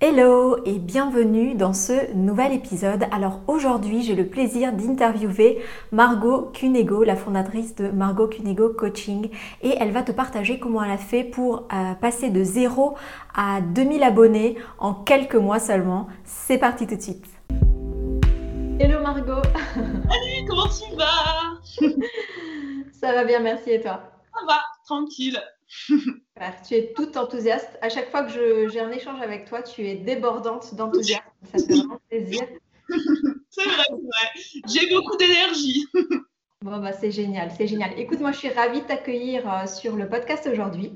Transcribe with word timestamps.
Hello 0.00 0.58
et 0.64 0.78
bienvenue 0.78 1.56
dans 1.56 1.72
ce 1.72 2.14
nouvel 2.14 2.52
épisode. 2.52 3.06
Alors 3.10 3.40
aujourd'hui 3.48 4.04
j'ai 4.04 4.14
le 4.14 4.28
plaisir 4.28 4.72
d'interviewer 4.72 5.60
Margot 5.90 6.52
Cunego, 6.54 7.02
la 7.02 7.16
fondatrice 7.16 7.74
de 7.74 7.88
Margot 7.88 8.28
Cunego 8.28 8.68
Coaching 8.68 9.28
et 9.60 9.74
elle 9.80 9.90
va 9.90 10.04
te 10.04 10.12
partager 10.12 10.60
comment 10.60 10.84
elle 10.84 10.92
a 10.92 10.98
fait 10.98 11.24
pour 11.24 11.66
euh, 11.72 11.94
passer 11.94 12.30
de 12.30 12.44
0 12.44 12.94
à 13.34 13.60
2000 13.60 14.04
abonnés 14.04 14.56
en 14.78 14.94
quelques 14.94 15.34
mois 15.34 15.58
seulement. 15.58 16.06
C'est 16.22 16.58
parti 16.58 16.86
tout 16.86 16.94
de 16.94 17.02
suite. 17.02 17.26
Hello 18.78 19.02
Margot 19.02 19.42
Salut, 19.74 20.46
comment 20.46 20.68
tu 20.68 20.94
vas? 20.94 21.58
Ça 22.92 23.14
va 23.14 23.24
bien, 23.24 23.40
merci 23.40 23.70
et 23.72 23.80
toi? 23.80 24.00
Ça 24.32 24.46
va, 24.46 24.60
tranquille 24.84 25.40
tu 26.68 26.74
es 26.74 26.92
toute 26.94 27.16
enthousiaste. 27.16 27.78
À 27.82 27.88
chaque 27.88 28.10
fois 28.10 28.24
que 28.24 28.68
j'ai 28.68 28.80
un 28.80 28.90
échange 28.90 29.20
avec 29.20 29.46
toi, 29.46 29.62
tu 29.62 29.86
es 29.86 29.96
débordante 29.96 30.74
d'enthousiasme. 30.74 31.22
Ça 31.44 31.58
fait 31.58 31.74
vraiment 31.74 32.00
plaisir. 32.08 32.42
c'est 33.50 33.64
vrai, 33.64 33.84
c'est 33.88 33.92
vrai. 33.92 34.62
J'ai 34.66 34.94
beaucoup 34.94 35.16
d'énergie. 35.16 35.86
bon, 36.62 36.78
bah, 36.78 36.92
c'est 36.92 37.10
génial, 37.10 37.50
c'est 37.56 37.66
génial. 37.66 37.98
Écoute, 37.98 38.20
moi, 38.20 38.32
je 38.32 38.38
suis 38.38 38.48
ravie 38.48 38.80
de 38.80 38.86
t'accueillir 38.86 39.50
euh, 39.50 39.66
sur 39.66 39.96
le 39.96 40.08
podcast 40.08 40.48
aujourd'hui. 40.50 40.92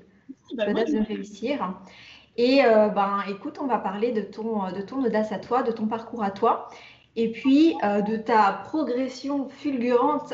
Bah, 0.57 0.65
Audace 0.69 0.91
de 0.91 1.01
réussir. 1.01 1.75
Et 2.37 2.65
euh, 2.65 2.89
ben, 2.89 3.23
écoute, 3.29 3.59
on 3.61 3.67
va 3.67 3.79
parler 3.79 4.13
de 4.13 4.23
ton, 4.23 4.73
de 4.73 4.81
ton 4.81 5.05
audace 5.05 5.33
à 5.33 5.39
toi, 5.39 5.63
de 5.63 5.71
ton 5.71 5.87
parcours 5.87 6.23
à 6.23 6.31
toi 6.31 6.69
et 7.15 7.31
puis 7.31 7.75
euh, 7.85 8.01
de 8.01 8.17
ta 8.17 8.63
progression 8.65 9.49
fulgurante 9.49 10.33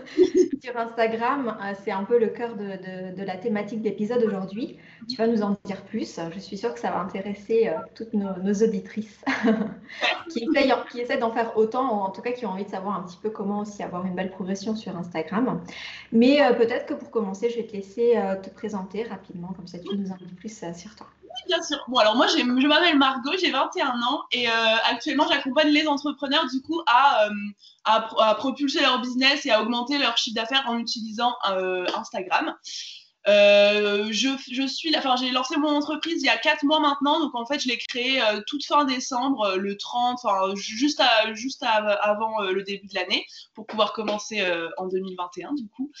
sur 0.62 0.76
Instagram. 0.76 1.56
Euh, 1.62 1.72
c'est 1.82 1.92
un 1.92 2.04
peu 2.04 2.18
le 2.18 2.28
cœur 2.28 2.56
de, 2.56 3.24
la 3.24 3.36
thématique 3.36 3.80
de 3.80 3.88
l'épisode 3.88 4.22
aujourd'hui. 4.22 4.78
Tu 5.08 5.16
vas 5.16 5.26
nous 5.26 5.42
en 5.42 5.56
dire 5.64 5.82
plus. 5.84 6.20
Je 6.32 6.38
suis 6.38 6.56
sûre 6.56 6.74
que 6.74 6.80
ça 6.80 6.90
va 6.90 7.00
intéresser 7.00 7.68
euh, 7.68 7.78
toutes 7.94 8.12
nos, 8.14 8.30
auditrices 8.62 9.20
qui, 10.30 10.44
essayent, 10.44 10.74
qui 10.90 11.00
essaient 11.00 11.18
d'en 11.18 11.32
faire 11.32 11.56
autant, 11.56 11.98
ou 11.98 12.00
en 12.00 12.10
tout 12.10 12.22
cas 12.22 12.32
qui 12.32 12.46
ont 12.46 12.50
envie 12.50 12.64
de 12.64 12.70
savoir 12.70 12.96
un 12.98 13.02
petit 13.02 13.18
peu 13.20 13.30
comment 13.30 13.60
aussi 13.60 13.82
avoir 13.82 14.06
une 14.06 14.14
belle 14.14 14.30
progression 14.30 14.76
sur 14.76 14.96
Instagram. 14.96 15.60
Mais 16.12 16.38
peut-être 16.56 16.86
que 16.86 16.94
pour 16.94 17.10
commencer, 17.10 17.50
je 17.50 17.56
vais 17.56 17.66
te 17.66 17.72
laisser 17.72 18.20
te 18.42 18.50
présenter 18.50 19.04
rapidement, 19.04 19.48
comme 19.48 19.66
ça 19.66 19.78
tu 19.78 19.96
nous 19.96 20.10
en 20.10 20.16
dis 20.16 20.34
plus 20.34 20.64
sur 20.74 20.94
toi. 20.94 21.06
Oui, 21.30 21.42
bien 21.46 21.62
sûr. 21.62 21.78
Bon, 21.86 21.98
alors 21.98 22.16
moi, 22.16 22.26
je 22.26 22.66
m'appelle 22.66 22.98
Margot, 22.98 23.32
j'ai 23.38 23.50
21 23.50 23.88
ans 24.02 24.22
et 24.32 24.48
euh, 24.48 24.52
actuellement, 24.90 25.26
j'accompagne 25.28 25.68
les 25.68 25.86
entrepreneurs 25.86 26.46
du 26.52 26.60
coup 26.60 26.82
à, 26.86 27.26
euh, 27.26 28.34
propulser 28.34 28.80
leur 28.80 29.00
business 29.00 29.46
et 29.46 29.50
à 29.50 29.62
augmenter 29.62 29.98
leur 29.98 30.16
chiffre 30.16 30.34
d'affaires 30.34 30.64
en 30.66 30.78
utilisant 30.78 31.34
euh, 31.50 31.86
Instagram. 31.96 32.54
Euh, 33.28 34.08
je, 34.10 34.66
suis, 34.66 34.96
enfin, 34.96 35.16
j'ai 35.16 35.30
lancé 35.30 35.56
mon 35.58 35.68
entreprise 35.68 36.22
il 36.22 36.26
y 36.26 36.30
a 36.30 36.38
4 36.38 36.64
mois 36.64 36.80
maintenant, 36.80 37.20
donc 37.20 37.34
en 37.34 37.44
fait, 37.44 37.60
je 37.60 37.68
l'ai 37.68 37.76
créée 37.76 38.22
euh, 38.22 38.40
toute 38.46 38.64
fin 38.64 38.84
décembre, 38.84 39.42
euh, 39.42 39.56
le 39.56 39.76
30, 39.76 40.20
enfin, 40.22 40.54
juste, 40.54 41.02
juste 41.34 41.62
avant 41.62 42.40
le 42.40 42.62
début 42.62 42.86
de 42.86 42.94
l'année, 42.94 43.26
pour 43.54 43.66
pouvoir 43.66 43.92
commencer 43.92 44.42
en 44.78 44.86
2021 44.86 45.54
du 45.54 45.68
coup. 45.68 45.92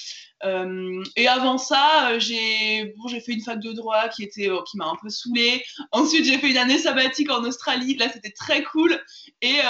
et 1.16 1.28
avant 1.28 1.58
ça, 1.58 2.18
j'ai 2.18 2.94
bon, 2.96 3.08
fait 3.08 3.32
une 3.32 3.42
fac 3.42 3.60
de 3.60 3.72
droit 3.72 4.08
qui, 4.08 4.22
était, 4.22 4.48
qui 4.70 4.76
m'a 4.78 4.86
un 4.86 4.96
peu 5.00 5.08
saoulée. 5.10 5.62
Ensuite, 5.92 6.24
j'ai 6.24 6.38
fait 6.38 6.50
une 6.50 6.56
année 6.56 6.78
sabbatique 6.78 7.30
en 7.30 7.44
Australie, 7.44 7.96
là, 7.96 8.08
c'était 8.12 8.32
très 8.32 8.62
cool. 8.64 8.98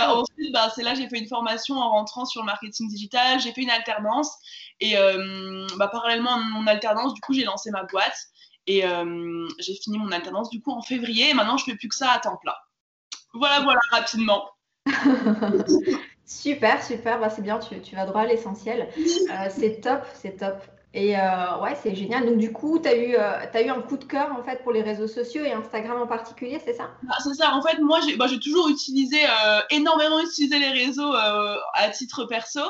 Oh. 0.08 0.24
Bah, 0.52 0.70
c'est 0.74 0.82
là 0.82 0.94
j'ai 0.94 1.08
fait 1.08 1.18
une 1.18 1.28
formation 1.28 1.76
en 1.76 1.90
rentrant 1.90 2.24
sur 2.24 2.42
le 2.42 2.46
marketing 2.46 2.88
digital, 2.88 3.40
j'ai 3.40 3.52
fait 3.52 3.62
une 3.62 3.70
alternance. 3.70 4.30
Et 4.80 4.96
euh, 4.96 5.66
bah, 5.76 5.88
parallèlement 5.88 6.34
à 6.34 6.38
mon 6.38 6.66
alternance, 6.66 7.14
du 7.14 7.20
coup, 7.20 7.32
j'ai 7.32 7.44
lancé 7.44 7.70
ma 7.70 7.84
boîte 7.84 8.16
et 8.66 8.84
euh, 8.86 9.48
j'ai 9.58 9.74
fini 9.74 9.98
mon 9.98 10.12
alternance 10.12 10.50
du 10.50 10.60
coup 10.60 10.72
en 10.72 10.82
février. 10.82 11.34
Maintenant, 11.34 11.56
je 11.56 11.64
fais 11.64 11.76
plus 11.76 11.88
que 11.88 11.94
ça 11.94 12.10
à 12.10 12.18
temps 12.18 12.36
plein. 12.36 12.54
Voilà, 13.34 13.60
voilà, 13.60 13.80
rapidement. 13.90 14.48
super, 16.26 16.82
super. 16.82 17.20
Bah, 17.20 17.30
c'est 17.30 17.42
bien, 17.42 17.58
tu, 17.58 17.80
tu, 17.80 17.94
vas 17.94 18.06
droit 18.06 18.22
à 18.22 18.26
l'essentiel. 18.26 18.88
Euh, 18.98 19.48
c'est 19.50 19.80
top, 19.80 20.02
c'est 20.14 20.38
top. 20.38 20.62
Et 20.92 21.16
euh, 21.16 21.58
ouais, 21.60 21.76
c'est 21.80 21.94
génial. 21.94 22.26
Donc, 22.26 22.38
du 22.38 22.52
coup, 22.52 22.80
tu 22.80 22.88
as, 22.88 22.96
eu, 22.96 23.14
euh, 23.14 23.64
eu 23.64 23.68
un 23.68 23.80
coup 23.80 23.96
de 23.96 24.04
cœur 24.04 24.32
en 24.36 24.42
fait 24.42 24.62
pour 24.64 24.72
les 24.72 24.82
réseaux 24.82 25.06
sociaux 25.06 25.44
et 25.44 25.52
Instagram 25.52 26.02
en 26.02 26.06
particulier, 26.08 26.60
c'est 26.64 26.74
ça? 26.74 26.90
Bah, 27.04 27.14
C'est 27.22 27.34
ça. 27.34 27.54
En 27.54 27.62
fait, 27.62 27.78
moi, 27.78 28.00
j'ai 28.00 28.16
bah, 28.16 28.26
toujours 28.42 28.68
utilisé, 28.68 29.18
euh, 29.24 29.60
énormément 29.70 30.18
utilisé 30.18 30.58
les 30.58 30.70
réseaux 30.70 31.12
à 31.12 31.88
titre 31.90 32.24
perso. 32.24 32.60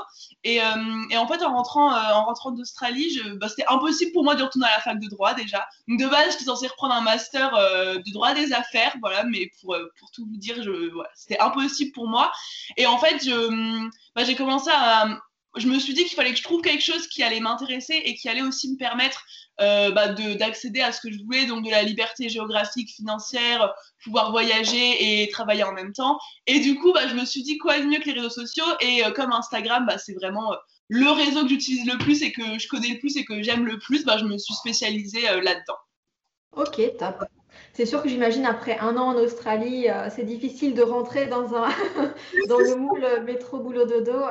Et, 0.44 0.56
et, 0.56 1.16
en 1.16 1.26
fait, 1.26 1.42
en 1.42 1.54
rentrant, 1.54 1.90
en 1.92 2.24
rentrant 2.24 2.50
d'Australie, 2.50 3.20
bah, 3.36 3.48
c'était 3.48 3.66
impossible 3.68 4.12
pour 4.12 4.24
moi 4.24 4.34
de 4.34 4.42
retourner 4.42 4.66
à 4.66 4.76
la 4.76 4.82
fac 4.82 5.00
de 5.00 5.08
droit 5.08 5.32
déjà. 5.32 5.66
Donc, 5.88 5.98
de 5.98 6.06
base, 6.06 6.32
j'étais 6.32 6.44
censée 6.44 6.66
reprendre 6.66 6.94
un 6.94 7.00
master 7.00 7.52
de 7.52 8.12
droit 8.12 8.34
des 8.34 8.52
affaires, 8.52 8.94
voilà. 9.00 9.24
Mais 9.24 9.50
pour, 9.60 9.76
pour 9.98 10.10
tout 10.10 10.26
vous 10.26 10.36
dire, 10.36 10.56
c'était 11.14 11.40
impossible 11.40 11.92
pour 11.92 12.06
moi. 12.06 12.30
Et 12.76 12.86
en 12.86 12.98
fait, 12.98 13.26
bah, 14.14 14.24
j'ai 14.24 14.34
commencé 14.34 14.70
à 14.70 15.06
je 15.56 15.66
me 15.66 15.78
suis 15.78 15.94
dit 15.94 16.04
qu'il 16.04 16.14
fallait 16.14 16.30
que 16.30 16.38
je 16.38 16.42
trouve 16.42 16.62
quelque 16.62 16.82
chose 16.82 17.06
qui 17.08 17.22
allait 17.22 17.40
m'intéresser 17.40 17.94
et 18.04 18.14
qui 18.14 18.28
allait 18.28 18.42
aussi 18.42 18.70
me 18.70 18.76
permettre 18.76 19.24
euh, 19.60 19.90
bah, 19.90 20.08
d'accéder 20.08 20.80
à 20.80 20.92
ce 20.92 21.00
que 21.00 21.12
je 21.12 21.22
voulais, 21.22 21.46
donc 21.46 21.64
de 21.64 21.70
la 21.70 21.82
liberté 21.82 22.28
géographique, 22.28 22.90
financière, 22.90 23.74
pouvoir 24.04 24.30
voyager 24.30 25.22
et 25.22 25.28
travailler 25.28 25.64
en 25.64 25.72
même 25.72 25.92
temps. 25.92 26.18
Et 26.46 26.60
du 26.60 26.76
coup, 26.76 26.92
bah, 26.92 27.08
je 27.08 27.14
me 27.14 27.24
suis 27.24 27.42
dit 27.42 27.58
quoi 27.58 27.78
de 27.78 27.84
mieux 27.84 27.98
que 27.98 28.06
les 28.06 28.12
réseaux 28.12 28.30
sociaux 28.30 28.64
et 28.80 29.04
euh, 29.04 29.10
comme 29.10 29.32
Instagram, 29.32 29.86
bah, 29.86 29.98
c'est 29.98 30.14
vraiment 30.14 30.52
euh, 30.52 30.56
le 30.88 31.10
réseau 31.10 31.42
que 31.42 31.48
j'utilise 31.48 31.86
le 31.86 31.98
plus 31.98 32.22
et 32.22 32.32
que 32.32 32.58
je 32.58 32.68
connais 32.68 32.88
le 32.88 32.98
plus 32.98 33.16
et 33.16 33.24
que 33.24 33.42
j'aime 33.42 33.64
le 33.64 33.78
plus, 33.78 34.04
je 34.06 34.24
me 34.24 34.38
suis 34.38 34.54
spécialisée 34.54 35.22
là-dedans. 35.22 35.76
Ok, 36.56 36.80
top. 36.98 37.24
C'est 37.72 37.86
sûr 37.86 38.02
que 38.02 38.08
j'imagine 38.08 38.46
après 38.46 38.78
un 38.78 38.96
an 38.96 39.08
en 39.08 39.14
Australie, 39.14 39.88
euh, 39.88 40.08
c'est 40.14 40.24
difficile 40.24 40.74
de 40.74 40.82
rentrer 40.82 41.26
dans, 41.26 41.54
un 41.54 41.68
dans 42.48 42.58
le 42.58 42.76
moule 42.76 43.06
métro 43.24 43.58
boulot 43.58 43.86
dodo. 43.86 44.24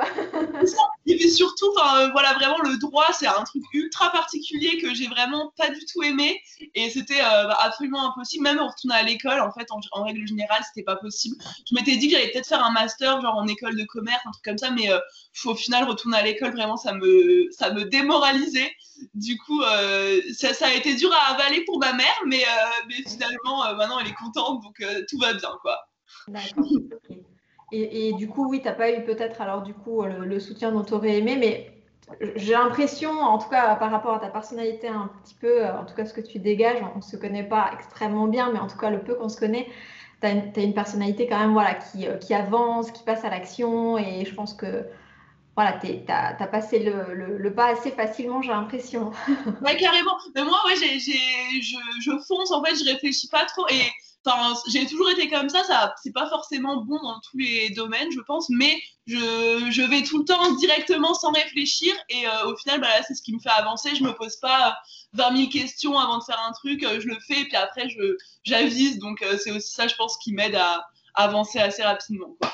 Et 1.06 1.16
puis 1.16 1.30
surtout, 1.30 1.66
euh, 1.66 2.10
voilà, 2.12 2.34
vraiment 2.34 2.58
le 2.58 2.76
droit, 2.78 3.12
c'est 3.12 3.26
un 3.26 3.42
truc 3.44 3.62
ultra 3.72 4.10
particulier 4.12 4.78
que 4.78 4.94
j'ai 4.94 5.06
vraiment 5.08 5.52
pas 5.56 5.70
du 5.70 5.80
tout 5.86 6.02
aimé. 6.02 6.40
Et 6.74 6.90
c'était 6.90 7.20
euh, 7.20 7.46
bah, 7.46 7.58
absolument 7.60 8.10
impossible. 8.10 8.44
Même 8.44 8.58
retourner 8.58 8.96
à 8.96 9.02
l'école, 9.02 9.40
en 9.40 9.50
fait, 9.52 9.66
en, 9.70 10.02
règle 10.02 10.26
générale, 10.26 10.62
c'était 10.66 10.84
pas 10.84 10.96
possible. 10.96 11.36
Je 11.68 11.74
m'étais 11.74 11.96
dit 11.96 12.08
que 12.08 12.14
j'allais 12.14 12.30
peut-être 12.30 12.48
faire 12.48 12.64
un 12.64 12.72
master, 12.72 13.20
genre 13.20 13.36
en 13.36 13.46
école 13.46 13.76
de 13.76 13.84
commerce, 13.84 14.20
un 14.26 14.30
truc 14.30 14.44
comme 14.44 14.58
ça, 14.58 14.70
mais 14.70 14.90
au 15.44 15.54
final, 15.54 15.84
retourner 15.84 16.18
à 16.18 16.22
l'école, 16.22 16.52
vraiment, 16.52 16.76
ça 16.76 16.92
me, 16.92 17.48
ça 17.50 17.72
me 17.72 17.84
démoralisait. 17.84 18.70
Du 19.14 19.38
coup, 19.38 19.62
ça, 20.34 20.52
ça, 20.52 20.66
a 20.66 20.74
été 20.74 20.94
dur 20.94 21.10
à 21.14 21.32
avaler 21.32 21.64
pour 21.64 21.78
ma 21.78 21.94
mère, 21.94 22.20
mais, 22.26 22.44
mais 22.88 23.02
finalement, 23.08 23.64
euh, 23.64 23.74
maintenant, 23.76 23.98
elle 23.98 24.08
est 24.08 24.14
contente, 24.14 24.62
donc 24.62 24.80
euh, 24.80 25.02
tout 25.08 25.18
va 25.18 25.34
bien, 25.34 25.50
quoi. 25.62 25.78
D'accord. 26.28 26.66
Et, 27.72 28.12
du 28.14 28.28
coup, 28.28 28.48
oui, 28.48 28.60
tu 28.60 28.66
n'as 28.66 28.74
pas 28.74 28.90
eu 28.90 29.04
peut-être 29.04 29.40
alors 29.40 29.62
du 29.62 29.74
coup 29.74 30.02
le, 30.02 30.40
soutien 30.40 30.72
dont 30.72 30.82
tu 30.82 30.94
aurais 30.94 31.18
aimé, 31.18 31.36
mais 31.38 31.72
j'ai 32.34 32.52
l'impression, 32.52 33.10
en 33.10 33.38
tout 33.38 33.48
cas 33.48 33.76
par 33.76 33.90
rapport 33.92 34.14
à 34.14 34.18
ta 34.18 34.28
personnalité 34.28 34.88
un 34.88 35.08
petit 35.22 35.34
peu, 35.34 35.64
euh, 35.64 35.78
en 35.78 35.84
tout 35.84 35.94
cas 35.94 36.04
ce 36.04 36.12
que 36.12 36.20
tu 36.20 36.40
dégages, 36.40 36.82
on 36.94 36.98
ne 36.98 37.02
se 37.02 37.16
connaît 37.16 37.44
pas 37.44 37.70
extrêmement 37.72 38.26
bien, 38.26 38.50
mais 38.52 38.58
en 38.58 38.66
tout 38.66 38.76
cas 38.76 38.90
le 38.90 39.00
peu 39.00 39.14
qu'on 39.14 39.28
se 39.28 39.38
connaît, 39.38 39.68
tu 40.20 40.26
as, 40.26 40.62
une 40.62 40.74
personnalité 40.74 41.28
quand 41.28 41.38
même 41.38 41.52
voilà, 41.52 41.74
qui, 41.74 42.08
qui 42.20 42.34
avance, 42.34 42.90
qui 42.90 43.04
passe 43.04 43.24
à 43.24 43.30
l'action, 43.30 43.96
et 43.96 44.24
je 44.24 44.34
pense 44.34 44.54
que 44.54 44.84
voilà, 45.56 45.78
tu 45.78 45.88
as, 46.08 46.46
passé 46.46 46.78
le, 46.78 47.50
pas 47.50 47.66
assez 47.66 47.90
facilement, 47.90 48.40
j'ai 48.40 48.50
l'impression. 48.50 49.10
ouais, 49.62 49.76
carrément. 49.76 50.16
Mais 50.34 50.42
moi, 50.42 50.58
ouais, 50.66 50.74
je, 50.76 51.76
je, 52.00 52.10
fonce, 52.26 52.50
en 52.50 52.64
fait, 52.64 52.76
je 52.76 52.90
réfléchis 52.90 53.28
pas 53.28 53.44
trop. 53.44 53.66
Et 53.68 53.82
enfin, 54.26 54.54
j'ai 54.68 54.86
toujours 54.86 55.10
été 55.10 55.28
comme 55.28 55.48
ça. 55.48 55.64
ça 55.64 55.94
c'est 56.02 56.12
pas 56.12 56.28
forcément 56.28 56.84
bon 56.84 56.98
dans 57.02 57.20
tous 57.20 57.38
les 57.38 57.70
domaines, 57.70 58.10
je 58.12 58.20
pense, 58.20 58.48
mais 58.50 58.80
je, 59.06 59.70
je 59.70 59.82
vais 59.82 60.02
tout 60.02 60.18
le 60.18 60.24
temps 60.24 60.52
directement 60.54 61.14
sans 61.14 61.32
réfléchir. 61.32 61.94
Et 62.08 62.26
euh, 62.26 62.50
au 62.50 62.56
final, 62.56 62.80
bah, 62.80 62.88
c'est 63.06 63.14
ce 63.14 63.22
qui 63.22 63.34
me 63.34 63.40
fait 63.40 63.50
avancer. 63.50 63.94
Je 63.94 64.04
me 64.04 64.14
pose 64.14 64.36
pas 64.36 64.78
20 65.14 65.36
000 65.36 65.50
questions 65.50 65.98
avant 65.98 66.18
de 66.18 66.24
faire 66.24 66.40
un 66.46 66.52
truc. 66.52 66.84
Euh, 66.84 67.00
je 67.00 67.08
le 67.08 67.18
fais, 67.26 67.40
et 67.40 67.44
puis 67.44 67.56
après, 67.56 67.88
j'avise. 68.44 68.98
Donc, 68.98 69.22
euh, 69.22 69.36
c'est 69.38 69.50
aussi 69.50 69.72
ça, 69.72 69.88
je 69.88 69.96
pense, 69.96 70.16
qui 70.18 70.32
m'aide 70.32 70.54
à, 70.54 70.86
avancer 71.14 71.58
assez 71.58 71.82
rapidement. 71.82 72.36
Quoi. 72.40 72.50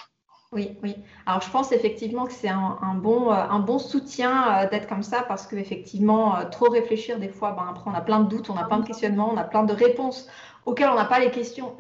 Oui, 0.53 0.79
oui. 0.83 0.95
Alors 1.27 1.43
je 1.43 1.51
pense 1.51 1.73
effectivement 1.73 2.25
que 2.25 2.33
c'est 2.33 2.49
un, 2.49 2.95
bon, 2.95 3.31
euh, 3.31 3.35
un 3.35 3.59
bon 3.59 3.79
soutien 3.79 4.63
euh, 4.65 4.69
d'être 4.69 4.89
comme 4.89 5.03
ça 5.03 5.23
parce 5.23 5.47
qu'effectivement, 5.47 6.37
effectivement, 6.37 6.51
trop 6.51 6.71
réfléchir 6.71 7.19
des 7.19 7.29
fois, 7.29 7.53
ben, 7.53 7.67
après 7.69 7.91
on 7.91 7.95
a 7.95 8.01
plein 8.01 8.21
de 8.21 8.29
doutes, 8.29 8.49
on 8.49 8.57
a 8.57 8.65
plein 8.65 8.79
de 8.79 8.87
questionnements, 8.87 9.31
on 9.33 9.37
a 9.37 9.45
plein 9.45 9.65
de 9.65 9.73
réponses 9.73 10.29
auxquelles 10.67 10.89
on 10.89 10.97
n'a 10.97 11.05
pas 11.05 11.21
les 11.21 11.31
questions, 11.31 11.75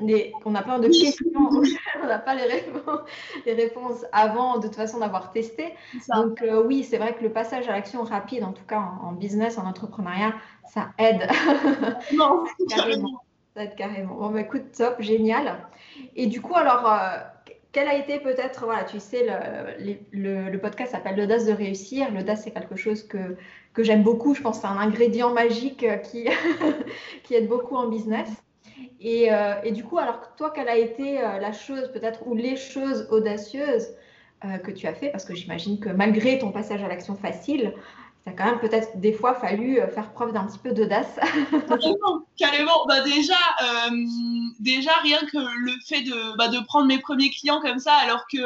on 0.44 0.54
a 0.54 0.62
plein 0.62 0.78
de 0.78 0.86
questions, 0.86 1.26
on 2.02 2.06
n'a 2.06 2.18
pas 2.20 2.34
les 2.36 2.44
réponses, 2.44 3.00
les 3.44 3.52
réponses 3.52 4.06
avant 4.12 4.58
de 4.58 4.68
toute 4.68 4.76
façon 4.76 5.00
d'avoir 5.00 5.32
testé. 5.32 5.74
Donc 6.14 6.40
euh, 6.40 6.62
oui, 6.64 6.84
c'est 6.84 6.96
vrai 6.96 7.14
que 7.14 7.22
le 7.22 7.30
passage 7.30 7.68
à 7.68 7.72
l'action 7.72 8.04
rapide, 8.04 8.44
en 8.44 8.52
tout 8.52 8.64
cas 8.64 8.78
en, 9.02 9.12
business, 9.12 9.58
en 9.58 9.66
entrepreneuriat, 9.66 10.34
ça 10.72 10.90
aide. 10.98 11.26
Non, 12.16 12.44
carrément. 12.68 13.22
Ça 13.54 13.64
aide 13.64 13.74
carrément. 13.74 14.14
Bon, 14.14 14.30
bah, 14.30 14.40
écoute, 14.40 14.72
top, 14.76 15.00
génial. 15.00 15.56
Et 16.14 16.26
du 16.26 16.40
coup, 16.40 16.54
alors, 16.54 16.86
euh, 16.90 17.18
quel 17.72 17.88
a 17.88 17.94
été 17.94 18.20
peut-être, 18.20 18.64
voilà, 18.64 18.84
tu 18.84 19.00
sais, 19.00 19.26
le, 20.12 20.50
le, 20.50 20.58
podcast 20.58 20.92
s'appelle 20.92 21.16
L'audace 21.16 21.46
de 21.46 21.52
réussir. 21.52 22.12
L'audace, 22.12 22.44
c'est 22.44 22.52
quelque 22.52 22.76
chose 22.76 23.02
que, 23.02 23.36
que 23.74 23.82
j'aime 23.82 24.02
beaucoup. 24.02 24.34
Je 24.34 24.42
pense 24.42 24.58
que 24.58 24.62
c'est 24.62 24.72
un 24.72 24.78
ingrédient 24.78 25.32
magique 25.32 25.82
euh, 25.82 25.96
qui, 25.96 26.28
qui 27.24 27.34
aide 27.34 27.48
beaucoup 27.48 27.76
en 27.76 27.88
business. 27.88 28.28
Et, 29.00 29.32
euh, 29.32 29.54
et, 29.64 29.72
du 29.72 29.84
coup, 29.84 29.98
alors 29.98 30.34
toi, 30.36 30.50
quelle 30.50 30.68
a 30.68 30.76
été 30.76 31.20
euh, 31.20 31.38
la 31.38 31.52
chose 31.52 31.90
peut-être 31.92 32.26
ou 32.26 32.34
les 32.34 32.56
choses 32.56 33.08
audacieuses 33.10 33.88
que 34.62 34.70
tu 34.70 34.86
as 34.86 34.94
fait? 34.94 35.08
Parce 35.08 35.24
que 35.24 35.34
j'imagine 35.34 35.80
que 35.80 35.88
malgré 35.88 36.38
ton 36.38 36.52
passage 36.52 36.82
à 36.84 36.88
l'action 36.88 37.16
facile, 37.16 37.74
ça 38.24 38.30
a 38.30 38.34
quand 38.34 38.44
même 38.44 38.60
peut-être 38.60 39.00
des 39.00 39.12
fois 39.12 39.34
fallu 39.34 39.80
faire 39.92 40.12
preuve 40.12 40.32
d'un 40.32 40.44
petit 40.44 40.58
peu 40.58 40.72
d'audace. 40.72 41.18
carrément, 41.68 42.26
carrément. 42.36 42.86
Bah 42.86 43.00
déjà, 43.00 43.34
déjà 44.60 44.92
rien 45.02 45.18
que 45.32 45.38
le 45.38 45.72
fait 45.84 46.02
de, 46.02 46.36
bah, 46.36 46.48
de 46.48 46.64
prendre 46.64 46.86
mes 46.86 47.00
premiers 47.00 47.30
clients 47.30 47.60
comme 47.60 47.78
ça, 47.78 47.94
alors 47.94 48.26
que 48.30 48.38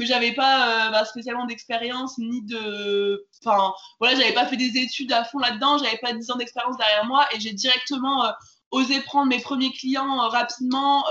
que 0.00 0.06
j'avais 0.06 0.32
pas 0.32 0.88
euh, 0.88 0.90
bah, 0.90 1.04
spécialement 1.04 1.46
d'expérience 1.46 2.18
ni 2.18 2.42
de 2.42 3.26
enfin 3.44 3.72
voilà 3.98 4.16
j'avais 4.16 4.32
pas 4.32 4.46
fait 4.46 4.56
des 4.56 4.78
études 4.78 5.12
à 5.12 5.24
fond 5.24 5.38
là-dedans 5.38 5.78
j'avais 5.78 5.98
pas 5.98 6.12
10 6.12 6.30
ans 6.30 6.36
d'expérience 6.36 6.76
derrière 6.76 7.04
moi 7.04 7.26
et 7.34 7.40
j'ai 7.40 7.52
directement 7.52 8.24
euh, 8.24 8.30
osé 8.70 9.00
prendre 9.00 9.28
mes 9.28 9.40
premiers 9.40 9.72
clients 9.72 10.22
euh, 10.22 10.28
rapidement 10.28 11.04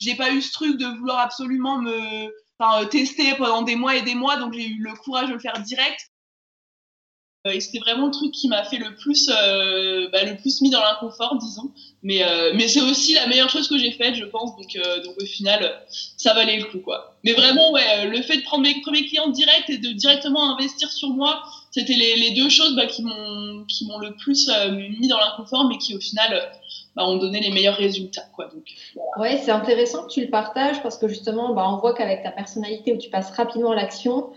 j'ai 0.00 0.14
pas 0.14 0.30
eu 0.32 0.42
ce 0.42 0.52
truc 0.52 0.78
de 0.78 0.86
vouloir 0.98 1.18
absolument 1.18 1.78
me 1.78 2.28
tester 2.88 3.34
pendant 3.34 3.62
des 3.62 3.76
mois 3.76 3.96
et 3.96 4.02
des 4.02 4.14
mois 4.14 4.36
donc 4.36 4.52
j'ai 4.52 4.66
eu 4.66 4.82
le 4.82 4.94
courage 4.94 5.28
de 5.28 5.34
le 5.34 5.40
faire 5.40 5.60
direct 5.62 6.00
euh, 7.46 7.52
et 7.52 7.60
c'était 7.60 7.78
vraiment 7.78 8.06
le 8.06 8.12
truc 8.12 8.32
qui 8.32 8.48
m'a 8.48 8.64
fait 8.64 8.78
le 8.78 8.94
plus, 8.96 9.30
euh, 9.30 10.08
bah, 10.12 10.24
le 10.24 10.36
plus 10.36 10.60
mis 10.60 10.70
dans 10.70 10.80
l'inconfort, 10.80 11.36
disons. 11.38 11.70
Mais, 12.02 12.22
euh, 12.22 12.52
mais 12.54 12.68
c'est 12.68 12.80
aussi 12.80 13.14
la 13.14 13.26
meilleure 13.26 13.50
chose 13.50 13.68
que 13.68 13.78
j'ai 13.78 13.92
faite, 13.92 14.14
je 14.14 14.24
pense. 14.24 14.56
Donc, 14.56 14.76
donc 15.04 15.14
au 15.20 15.26
final, 15.26 15.82
ça 16.16 16.34
valait 16.34 16.58
le 16.58 16.64
coup, 16.64 16.80
quoi. 16.80 17.16
Mais 17.24 17.32
vraiment, 17.32 17.72
ouais, 17.72 18.06
le 18.06 18.22
fait 18.22 18.38
de 18.38 18.42
prendre 18.42 18.64
mes 18.64 18.80
premiers 18.80 19.06
clients 19.06 19.28
directs 19.28 19.68
et 19.68 19.78
de 19.78 19.90
directement 19.90 20.52
investir 20.54 20.90
sur 20.90 21.10
moi, 21.10 21.42
c'était 21.70 21.94
les, 21.94 22.16
les, 22.16 22.30
deux 22.32 22.48
choses 22.48 22.74
bah, 22.74 22.86
qui 22.86 23.02
m'ont 23.02 23.64
qui 23.68 23.86
m'ont 23.86 23.98
le 23.98 24.14
plus 24.16 24.50
mis 24.98 25.08
dans 25.08 25.18
l'inconfort, 25.18 25.68
mais 25.68 25.78
qui 25.78 25.94
au 25.94 26.00
final 26.00 26.50
bah, 26.98 27.06
ont 27.06 27.16
donné 27.16 27.40
les 27.40 27.50
meilleurs 27.50 27.76
résultats, 27.76 28.26
quoi. 28.34 28.46
Donc, 28.46 28.64
Ouais, 29.16 29.38
c'est 29.42 29.50
intéressant 29.50 30.02
que 30.02 30.12
tu 30.12 30.20
le 30.20 30.30
partages 30.30 30.82
parce 30.82 30.98
que 30.98 31.08
justement, 31.08 31.54
bah, 31.54 31.64
on 31.66 31.78
voit 31.78 31.94
qu'avec 31.94 32.22
ta 32.22 32.30
personnalité 32.30 32.92
où 32.92 32.98
tu 32.98 33.08
passes 33.08 33.30
rapidement 33.30 33.70
à 33.70 33.76
l'action 33.76 34.30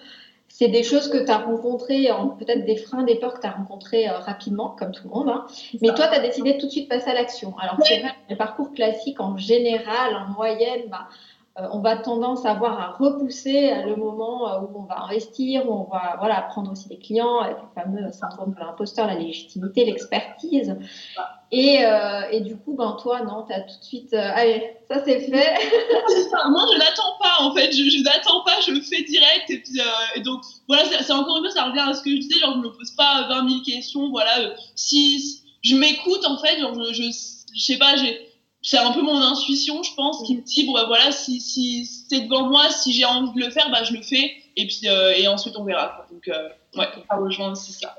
c'est 0.54 0.68
des 0.68 0.84
choses 0.84 1.10
que 1.10 1.18
tu 1.18 1.31
as 1.31 1.40
rencontrées, 1.40 2.10
peut-être 2.38 2.66
des 2.66 2.75
freins, 2.75 3.04
des 3.04 3.16
peurs 3.16 3.34
que 3.34 3.42
tu 3.42 3.48
as 3.48 3.52
rencontrées 3.52 4.08
euh, 4.08 4.18
rapidement, 4.19 4.75
comme 4.78 4.92
tout 4.92 5.06
le 5.06 5.10
monde. 5.10 5.30
Hein. 5.30 5.48
Mais 5.81 5.88
toi, 5.94 6.08
tu 6.08 6.13
as 6.13 6.19
décidé 6.19 6.58
tout 6.58 6.68
de 6.68 6.72
suite 6.72 6.92
de 6.92 6.96
passer 6.96 7.10
à 7.10 7.13
l'action. 7.13 7.56
Alors, 7.58 7.78
c'est 7.84 8.00
vrai, 8.00 8.12
le 8.30 8.36
parcours 8.36 8.74
classique, 8.74 9.19
en 9.19 9.38
général, 9.38 10.16
en 10.16 10.34
moyenne, 10.34 10.84
bah, 10.90 11.08
on 11.72 11.80
va 11.80 11.98
tendance 11.98 12.46
à 12.46 12.52
avoir 12.52 12.80
à 12.80 12.92
repousser 12.92 13.74
le 13.86 13.96
moment 13.96 14.52
euh, 14.52 14.60
où 14.62 14.80
on 14.80 14.84
va 14.84 15.04
investir, 15.04 15.69
où 15.69 15.74
on 15.74 15.84
va 15.84 16.16
voilà, 16.19 16.42
prendre 16.42 16.72
aussi 16.72 16.88
des 16.88 16.98
clients, 16.98 17.40
avec 17.40 17.58
le 17.58 17.81
fameux 17.81 18.12
syndrome 18.12 18.54
de 18.54 18.60
l'imposteur, 18.60 19.08
la 19.08 19.16
légitimité, 19.16 19.86
l'expertise. 19.86 20.75
Et, 21.52 21.86
euh, 21.86 22.30
et, 22.31 22.42
du 22.42 22.56
coup, 22.56 22.75
ben, 22.78 22.96
toi, 23.02 23.22
non, 23.24 23.46
tu 23.46 23.54
as 23.54 23.62
tout 23.62 23.78
de 23.78 23.84
suite, 23.84 24.13
allez, 24.13 24.78
ça 24.90 25.04
c'est 25.04 25.19
fait. 25.19 25.30
Moi, 26.50 26.66
je 26.74 26.78
n'attends 26.78 27.18
pas, 27.22 27.44
en 27.44 27.54
fait, 27.54 27.72
je, 27.72 28.04
n'attends 28.04 28.44
pas, 28.46 28.60
je 28.62 28.74
fais 28.81 29.04
direct. 29.04 29.50
Et, 29.50 29.60
puis, 29.60 29.81
et 30.16 30.22
donc, 30.22 30.42
voilà, 30.68 30.84
c'est 30.86 31.12
encore 31.12 31.38
une 31.38 31.44
fois, 31.44 31.52
ça 31.52 31.66
revient 31.66 31.80
à 31.80 31.94
ce 31.94 32.02
que 32.02 32.10
je 32.10 32.18
disais, 32.18 32.40
genre, 32.40 32.54
je 32.54 32.60
ne 32.60 32.63
me 32.63 32.69
pose 32.69 32.92
pas 32.92 33.28
20 33.28 33.50
000 33.50 33.62
questions, 33.66 34.10
voilà. 34.10 34.54
si 34.75 35.44
je 35.62 35.75
m'écoute, 35.75 36.25
en 36.25 36.38
fait, 36.38 36.60
genre, 36.60 36.74
je, 36.74 36.94
je, 36.94 37.04
je 37.04 37.62
sais 37.62 37.78
pas, 37.78 37.98
j'ai 37.98 38.31
c'est 38.62 38.78
un 38.78 38.92
peu 38.92 39.02
mon 39.02 39.19
intuition, 39.19 39.81
je 39.84 39.94
pense, 39.96 40.24
qui 40.24 40.38
me 40.38 40.42
dit 40.42 40.66
bon 40.66 40.74
bah 40.74 40.86
voilà, 40.88 41.12
si, 41.12 41.42
si 41.42 41.86
c'est 41.86 42.22
devant 42.22 42.48
moi, 42.48 42.69
si 42.69 42.94
j'ai 42.94 43.06
envie 43.06 43.31
de 43.34 43.46
le 43.46 43.52
faire, 43.52 43.69
bah 43.72 43.84
je 43.84 43.94
le 43.94 44.02
fais, 44.02 44.31
et 44.56 44.68
puis 44.68 44.81
euh, 44.88 45.13
et 45.16 45.28
ensuite 45.28 45.56
on 45.58 45.63
verra. 45.63 46.06
Donc 46.12 46.28
euh, 46.28 46.50
ouais, 46.78 46.88
ça 47.10 47.18
rejoint 47.18 47.52
aussi 47.52 47.74
ça. 47.74 47.96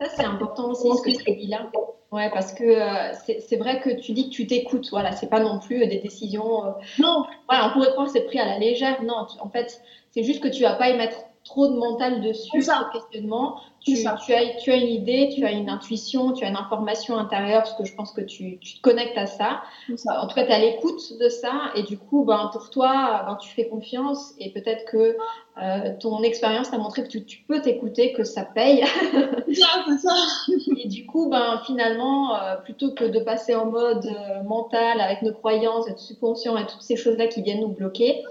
Ça 0.00 0.08
c'est 0.16 0.24
important 0.24 0.70
aussi 0.70 0.88
ce 0.96 1.02
que 1.02 1.22
tu 1.24 1.36
dis 1.36 1.46
là. 1.46 1.70
Ouais, 2.12 2.30
parce 2.30 2.52
que 2.52 2.62
euh, 2.62 3.12
c'est 3.24 3.56
vrai 3.56 3.80
que 3.80 3.90
tu 3.90 4.12
dis 4.12 4.30
que 4.30 4.34
tu 4.34 4.46
t'écoutes. 4.46 4.88
Voilà, 4.90 5.12
c'est 5.12 5.28
pas 5.28 5.40
non 5.40 5.58
plus 5.58 5.86
des 5.88 5.98
décisions. 5.98 6.74
non. 6.98 7.24
Voilà, 7.48 7.68
on 7.68 7.72
pourrait 7.72 7.90
croire 7.90 8.06
que 8.06 8.12
c'est 8.12 8.24
pris 8.26 8.38
à 8.38 8.46
la 8.46 8.58
légère. 8.58 9.02
Non, 9.02 9.26
en 9.40 9.50
fait, 9.50 9.80
c'est 10.12 10.22
juste 10.22 10.40
que 10.40 10.48
tu 10.48 10.62
vas 10.62 10.74
pas 10.74 10.90
y 10.90 10.96
mettre 10.96 11.16
trop 11.44 11.68
de 11.68 11.74
mental 11.74 12.22
dessus, 12.22 12.62
ce 12.62 12.92
questionnement. 12.92 13.60
Tu, 13.80 13.96
tu, 14.24 14.32
as, 14.32 14.46
tu 14.62 14.72
as 14.72 14.76
une 14.76 14.88
idée, 14.88 15.30
tu 15.36 15.44
as 15.44 15.52
une 15.52 15.68
intuition, 15.68 16.32
tu 16.32 16.42
as 16.42 16.48
une 16.48 16.56
information 16.56 17.18
intérieure, 17.18 17.64
parce 17.64 17.74
que 17.74 17.84
je 17.84 17.94
pense 17.94 18.12
que 18.12 18.22
tu, 18.22 18.58
tu 18.58 18.76
te 18.76 18.80
connectes 18.80 19.18
à 19.18 19.26
ça. 19.26 19.62
En 20.08 20.26
tout 20.26 20.34
cas, 20.34 20.46
tu 20.46 20.52
à 20.52 20.58
l'écoute 20.58 21.18
de 21.20 21.28
ça, 21.28 21.70
et 21.74 21.82
du 21.82 21.98
coup, 21.98 22.24
ben, 22.24 22.48
pour 22.50 22.70
toi, 22.70 23.24
ben, 23.26 23.36
tu 23.36 23.50
fais 23.50 23.68
confiance, 23.68 24.32
et 24.38 24.52
peut-être 24.52 24.86
que 24.86 25.18
euh, 25.62 25.92
ton 26.00 26.22
expérience 26.22 26.70
t'a 26.70 26.78
montré 26.78 27.02
que 27.04 27.08
tu, 27.08 27.24
tu 27.26 27.42
peux 27.46 27.60
t'écouter, 27.60 28.14
que 28.14 28.24
ça 28.24 28.44
paye. 28.44 28.82
ça. 30.02 30.14
et 30.78 30.88
du 30.88 31.04
coup, 31.04 31.28
ben, 31.28 31.60
finalement, 31.66 32.34
euh, 32.36 32.56
plutôt 32.56 32.92
que 32.92 33.04
de 33.04 33.20
passer 33.20 33.54
en 33.54 33.66
mode 33.66 34.06
euh, 34.06 34.42
mental 34.44 35.00
avec 35.00 35.20
nos 35.20 35.32
croyances, 35.32 35.88
être 35.88 36.00
subconscient 36.00 36.56
et 36.56 36.66
toutes 36.66 36.82
ces 36.82 36.96
choses-là 36.96 37.26
qui 37.26 37.42
viennent 37.42 37.60
nous 37.60 37.68
bloquer, 37.68 38.24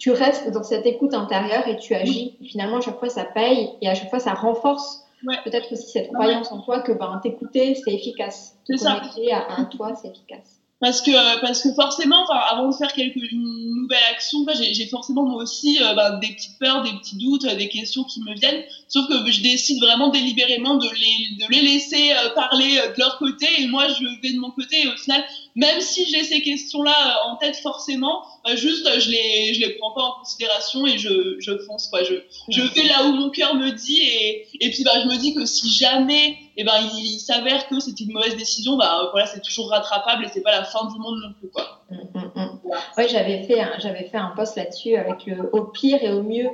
tu 0.00 0.10
restes 0.10 0.50
dans 0.50 0.62
cette 0.62 0.86
écoute 0.86 1.12
intérieure 1.12 1.68
et 1.68 1.76
tu 1.76 1.94
agis. 1.94 2.34
finalement, 2.50 2.78
à 2.78 2.80
chaque 2.80 2.98
fois, 2.98 3.10
ça 3.10 3.24
paye 3.24 3.68
et 3.82 3.88
à 3.88 3.94
chaque 3.94 4.08
fois, 4.08 4.18
ça 4.18 4.32
renforce 4.32 5.04
peut-être 5.44 5.70
aussi 5.72 5.90
cette 5.90 6.10
croyance 6.12 6.50
en 6.50 6.60
toi 6.62 6.80
que 6.80 6.92
ben, 6.92 7.20
t'écouter, 7.22 7.74
c'est 7.74 7.92
efficace. 7.92 8.56
Te 8.66 8.82
connecter 8.82 9.32
à, 9.32 9.68
toi, 9.70 9.94
c'est 9.94 10.08
efficace. 10.08 10.56
Parce 10.80 11.02
que 11.02 11.10
euh, 11.10 11.38
parce 11.42 11.62
que 11.62 11.74
forcément 11.74 12.22
enfin 12.22 12.40
avant 12.50 12.70
de 12.70 12.74
faire 12.74 12.90
quelque 12.94 13.18
une 13.18 13.82
nouvelle 13.82 13.98
action 14.10 14.38
j'ai 14.58 14.86
forcément 14.86 15.24
moi 15.24 15.42
aussi 15.42 15.78
euh, 15.78 15.92
bah, 15.92 16.12
des 16.12 16.28
petites 16.28 16.58
peurs 16.58 16.82
des 16.82 16.92
petits 16.92 17.18
doutes 17.18 17.44
des 17.44 17.68
questions 17.68 18.02
qui 18.04 18.22
me 18.22 18.34
viennent. 18.34 18.62
Sauf 18.88 19.06
que 19.06 19.30
je 19.30 19.42
décide 19.42 19.78
vraiment 19.82 20.08
délibérément 20.08 20.76
de 20.76 20.88
les 20.88 21.36
de 21.44 21.52
les 21.52 21.60
laisser 21.60 22.12
euh, 22.12 22.30
parler 22.34 22.76
de 22.76 22.98
leur 22.98 23.18
côté 23.18 23.46
et 23.58 23.66
moi 23.66 23.88
je 23.88 24.02
vais 24.22 24.32
de 24.32 24.40
mon 24.40 24.52
côté. 24.52 24.80
Et 24.84 24.88
au 24.88 24.96
final 24.96 25.22
même 25.54 25.80
si 25.80 26.06
j'ai 26.06 26.24
ces 26.24 26.42
questions 26.42 26.82
là 26.82 27.20
en 27.26 27.36
tête 27.36 27.56
forcément 27.56 28.22
juste 28.54 28.88
je 29.00 29.10
les 29.10 29.54
je 29.54 29.60
les 29.60 29.70
prends 29.74 29.92
pas 29.92 30.02
en 30.02 30.12
considération 30.20 30.86
et 30.86 30.98
je 30.98 31.36
je 31.38 31.58
fonce 31.58 31.88
quoi 31.88 32.02
je 32.04 32.14
je 32.48 32.62
vais 32.62 32.88
là 32.88 33.04
où 33.04 33.12
mon 33.12 33.30
cœur 33.30 33.54
me 33.54 33.70
dit 33.70 34.00
et 34.00 34.46
et 34.60 34.70
puis 34.70 34.84
bah 34.84 34.92
je 35.02 35.08
me 35.08 35.16
dis 35.16 35.34
que 35.34 35.44
si 35.44 35.70
jamais 35.70 36.36
et 36.60 36.62
eh 36.62 36.64
ben 36.64 36.74
il, 36.94 37.18
s'avère 37.18 37.68
que 37.68 37.80
c'était 37.80 38.04
une 38.04 38.12
mauvaise 38.12 38.36
décision, 38.36 38.76
bah 38.76 39.08
voilà, 39.12 39.24
c'est 39.26 39.40
toujours 39.40 39.70
rattrapable 39.70 40.24
et 40.24 40.28
c'est 40.28 40.42
pas 40.42 40.50
la 40.50 40.64
fin 40.64 40.86
du 40.92 40.98
monde 40.98 41.18
non 41.22 41.32
plus 41.38 41.48
quoi. 41.48 41.80
Mm, 41.90 42.18
mm, 42.18 42.32
mm. 42.34 42.60
Ouais, 42.98 43.08
j'avais 43.08 43.44
fait 43.44 43.62
j'avais 43.78 44.04
fait 44.04 44.18
un 44.18 44.32
post 44.36 44.56
là-dessus 44.56 44.94
avec 44.96 45.24
le 45.24 45.48
au 45.54 45.64
pire 45.64 46.02
et 46.02 46.10
au 46.10 46.22
mieux. 46.22 46.50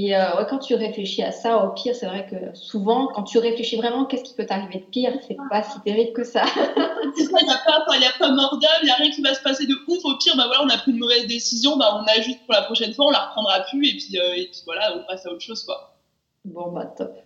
Et 0.00 0.14
euh, 0.14 0.44
quand 0.48 0.60
tu 0.60 0.76
réfléchis 0.76 1.24
à 1.24 1.32
ça, 1.32 1.64
au 1.64 1.70
pire, 1.70 1.92
c'est 1.92 2.06
vrai 2.06 2.24
que 2.24 2.36
souvent, 2.56 3.08
quand 3.08 3.24
tu 3.24 3.38
réfléchis 3.38 3.74
vraiment, 3.74 4.04
qu'est-ce 4.04 4.22
qui 4.22 4.32
peut 4.32 4.46
t'arriver 4.46 4.78
de 4.78 4.84
pire, 4.84 5.12
c'est 5.26 5.36
pas 5.50 5.64
si 5.64 5.80
terrible 5.80 6.12
que 6.12 6.22
ça. 6.22 6.44
il 7.18 7.26
n'y 7.26 7.52
a 7.52 7.58
pas, 7.66 7.82
a 7.82 8.18
pas 8.20 8.30
mort 8.30 8.58
d'homme, 8.60 8.70
il 8.82 8.84
n'y 8.84 8.90
a 8.92 8.94
rien 8.94 9.10
qui 9.10 9.22
va 9.22 9.34
se 9.34 9.42
passer 9.42 9.66
de 9.66 9.74
ouf. 9.88 9.98
Au 10.04 10.16
pire, 10.16 10.36
bah 10.36 10.44
voilà, 10.46 10.62
on 10.62 10.68
a 10.68 10.78
pris 10.78 10.92
une 10.92 10.98
mauvaise 10.98 11.26
décision, 11.26 11.76
bah 11.76 12.00
on 12.00 12.04
ajuste 12.16 12.38
pour 12.46 12.54
la 12.54 12.62
prochaine 12.62 12.94
fois, 12.94 13.06
on 13.06 13.10
la 13.10 13.26
reprendra 13.26 13.58
plus 13.68 13.88
et 13.88 13.96
puis, 13.96 14.20
euh, 14.20 14.34
et 14.36 14.44
puis 14.52 14.60
voilà, 14.66 14.96
on 14.96 15.02
passe 15.04 15.26
à 15.26 15.30
autre 15.32 15.40
chose 15.40 15.64
quoi. 15.64 15.96
Bon, 16.44 16.70
bah, 16.70 16.94
top. 16.96 17.16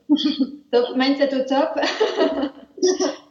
top. 0.73 0.97
Mindset 0.97 1.35
au 1.35 1.45
top. 1.45 1.75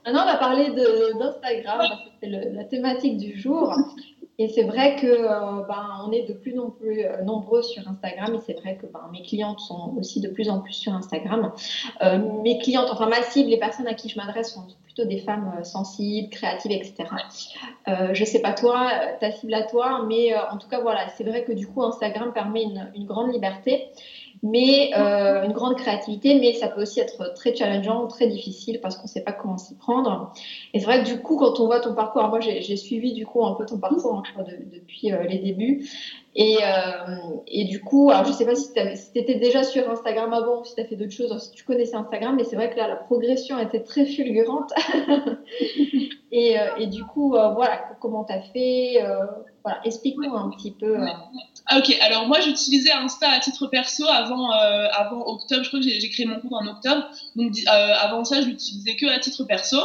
Maintenant, 0.05 0.21
on 0.21 0.25
va 0.25 0.38
parler 0.38 0.69
d'Instagram, 0.69 1.79
parce 1.79 2.03
que 2.03 2.10
c'est 2.21 2.29
la 2.29 2.63
thématique 2.65 3.17
du 3.17 3.39
jour. 3.39 3.74
Et 4.41 4.48
c'est 4.48 4.63
vrai 4.63 4.95
que 4.95 5.05
euh, 5.05 5.62
ben, 5.67 5.86
on 6.03 6.12
est 6.12 6.27
de 6.27 6.33
plus 6.33 6.57
en 6.57 6.71
plus 6.71 7.03
euh, 7.03 7.21
nombreux 7.21 7.62
sur 7.62 7.88
Instagram 7.88 8.33
et 8.33 8.39
c'est 8.43 8.60
vrai 8.60 8.75
que 8.75 8.88
ben, 8.88 9.07
mes 9.12 9.21
clientes 9.21 9.60
sont 9.60 9.93
aussi 10.00 10.19
de 10.19 10.29
plus 10.29 10.50
en 10.50 10.62
plus 10.62 10.74
sur 10.74 10.93
Instagram. 10.93 11.53
Euh, 12.01 12.17
mes 12.41 12.57
clientes, 12.57 12.88
enfin 12.89 13.05
ma 13.07 13.21
cible, 13.21 13.51
les 13.51 13.60
personnes 13.60 13.88
à 13.88 13.93
qui 13.93 14.10
je 14.10 14.17
m'adresse 14.17 14.51
sont 14.51 14.65
plutôt 14.83 15.05
des 15.05 15.19
femmes 15.19 15.63
sensibles, 15.63 16.29
créatives, 16.29 16.71
etc. 16.71 16.95
je 17.88 18.19
ne 18.19 18.25
sais 18.25 18.41
pas 18.41 18.53
toi, 18.53 18.89
ta 19.19 19.31
cible 19.31 19.53
à 19.53 19.62
toi, 19.63 20.03
mais 20.07 20.36
en 20.36 20.57
tout 20.57 20.67
cas 20.67 20.81
voilà, 20.81 21.07
c'est 21.15 21.24
vrai 21.24 21.43
que 21.43 21.53
du 21.53 21.67
coup 21.67 21.83
Instagram 21.83 22.33
permet 22.33 22.63
une 22.63 23.05
grande 23.05 23.31
liberté 23.31 23.89
mais 24.43 24.91
euh, 24.98 25.43
une 25.45 25.51
grande 25.51 25.75
créativité, 25.75 26.39
mais 26.39 26.53
ça 26.53 26.67
peut 26.67 26.81
aussi 26.81 27.00
être 27.00 27.33
très 27.36 27.55
challengeant, 27.55 28.07
très 28.07 28.27
difficile 28.27 28.79
parce 28.81 28.95
qu'on 28.95 29.03
ne 29.03 29.10
sait 29.10 29.21
pas 29.21 29.33
comment 29.33 29.57
s'y 29.57 29.75
prendre. 29.75 30.33
Et 30.74 30.79
c'est 30.79 30.86
vrai 30.86 31.03
que 31.03 31.05
du 31.05 31.21
coup, 31.21 31.38
quand 31.38 31.60
on 31.60 31.67
voit 31.67 31.79
ton 31.79 31.93
parcours, 31.93 32.24
moi 32.27 32.39
j'ai 32.39 32.75
suivi 32.75 33.13
du 33.13 33.25
coup 33.25 33.45
un 33.45 33.53
peu 33.53 33.65
ton 33.65 33.77
parcours 33.77 34.24
hein, 34.38 34.43
depuis 34.74 35.12
euh, 35.12 35.24
les 35.24 35.38
débuts, 35.38 35.88
Et, 36.34 36.60
euh, 36.64 37.18
et, 37.48 37.66
du 37.66 37.82
coup, 37.82 38.10
alors 38.10 38.26
je 38.26 38.32
sais 38.32 38.46
pas 38.46 38.56
si 38.56 38.72
tu 38.72 39.20
étais 39.20 39.36
déjà 39.36 39.64
sur 39.64 39.90
Instagram 39.90 40.32
avant 40.32 40.62
ou 40.62 40.66
si 40.66 40.76
tu 40.76 40.82
as 40.82 40.86
fait 40.86 40.96
d'autres 40.96 41.12
choses, 41.12 41.38
si 41.44 41.52
tu 41.52 41.66
connaissais 41.66 41.96
Instagram, 41.96 42.36
mais 42.38 42.46
c'est 42.46 42.56
vrai 42.56 42.70
que 42.70 42.78
là, 42.78 42.88
la 42.88 42.96
progression 42.96 43.60
était 43.60 43.84
très 43.84 44.06
fulgurante. 44.06 44.72
et, 46.32 46.58
euh, 46.58 46.68
et, 46.78 46.88
du 46.88 47.04
coup, 47.04 47.36
euh, 47.36 47.50
voilà, 47.50 47.82
comment 48.00 48.24
tu 48.24 48.34
as 48.34 48.42
fait 48.42 49.04
voilà, 49.64 49.80
Explique-nous 49.84 50.34
un 50.34 50.50
petit 50.52 50.72
peu. 50.72 50.98
Ok, 51.78 51.96
alors 52.02 52.28
moi 52.28 52.40
j'utilisais 52.40 52.92
Insta 52.92 53.30
à 53.30 53.40
titre 53.40 53.68
perso 53.68 54.04
avant, 54.08 54.50
avant 54.50 55.24
octobre, 55.28 55.64
je 55.64 55.68
crois 55.70 55.80
que 55.80 55.86
j'ai 55.88 56.10
créé 56.10 56.26
mon 56.26 56.40
compte 56.40 56.54
en 56.54 56.66
octobre, 56.68 57.08
donc 57.36 57.54
avant 57.68 58.24
ça 58.24 58.42
je 58.42 58.48
l'utilisais 58.48 58.96
que 58.96 59.06
à 59.06 59.20
titre 59.20 59.44
perso. 59.44 59.78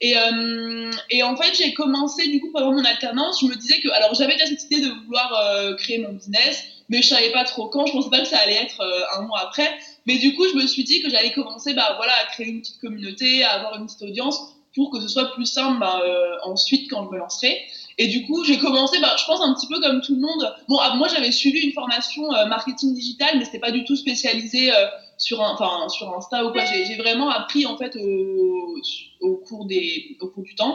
Et, 0.00 0.16
euh, 0.16 0.90
et 1.10 1.22
en 1.22 1.36
fait, 1.36 1.54
j'ai 1.56 1.74
commencé 1.74 2.28
du 2.28 2.40
coup 2.40 2.50
pendant 2.52 2.72
mon 2.72 2.84
alternance, 2.84 3.40
je 3.40 3.46
me 3.46 3.54
disais 3.56 3.80
que, 3.80 3.88
alors 3.90 4.14
j'avais 4.14 4.34
déjà 4.34 4.46
cette 4.46 4.64
idée 4.64 4.80
de 4.80 4.90
vouloir 5.04 5.32
euh, 5.34 5.74
créer 5.74 5.98
mon 5.98 6.12
business, 6.12 6.64
mais 6.88 7.02
je 7.02 7.08
savais 7.08 7.32
pas 7.32 7.44
trop 7.44 7.68
quand. 7.68 7.86
Je 7.86 7.92
pensais 7.92 8.10
pas 8.10 8.20
que 8.20 8.28
ça 8.28 8.38
allait 8.38 8.62
être 8.62 8.80
euh, 8.80 9.18
un 9.18 9.22
mois 9.22 9.40
après. 9.40 9.76
Mais 10.06 10.18
du 10.18 10.34
coup, 10.34 10.46
je 10.48 10.54
me 10.54 10.66
suis 10.66 10.84
dit 10.84 11.02
que 11.02 11.10
j'allais 11.10 11.32
commencer, 11.32 11.74
bah 11.74 11.94
voilà, 11.96 12.12
à 12.22 12.26
créer 12.32 12.46
une 12.46 12.60
petite 12.60 12.80
communauté, 12.80 13.42
à 13.42 13.54
avoir 13.54 13.76
une 13.76 13.86
petite 13.86 14.02
audience 14.02 14.54
pour 14.74 14.90
que 14.90 15.00
ce 15.00 15.08
soit 15.08 15.32
plus 15.32 15.46
simple 15.46 15.80
bah, 15.80 16.00
ensuite 16.44 16.88
quand 16.88 17.04
je 17.06 17.10
me 17.10 17.18
lancerai. 17.18 17.60
Et 17.98 18.06
du 18.06 18.24
coup, 18.26 18.44
j'ai 18.44 18.58
commencé, 18.58 19.00
bah, 19.00 19.16
je 19.18 19.24
pense 19.24 19.40
un 19.42 19.52
petit 19.54 19.66
peu 19.66 19.80
comme 19.80 20.00
tout 20.00 20.14
le 20.14 20.20
monde. 20.20 20.54
Bon, 20.68 20.78
ah, 20.80 20.94
moi 20.96 21.08
j'avais 21.08 21.32
suivi 21.32 21.60
une 21.60 21.72
formation 21.72 22.28
marketing 22.48 22.94
digital, 22.94 23.38
mais 23.38 23.44
c'était 23.44 23.58
pas 23.58 23.72
du 23.72 23.84
tout 23.84 23.96
spécialisé 23.96 24.70
sur, 25.18 25.42
un, 25.42 25.52
enfin, 25.52 25.88
sur 25.88 26.14
Insta 26.16 26.44
ou 26.44 26.52
quoi. 26.52 26.64
J'ai 26.64 26.96
vraiment 26.96 27.28
appris 27.28 27.66
en 27.66 27.76
fait 27.76 27.96
au, 27.96 28.76
au, 29.20 29.36
cours, 29.36 29.66
des, 29.66 30.16
au 30.20 30.28
cours 30.28 30.44
du 30.44 30.54
temps. 30.54 30.74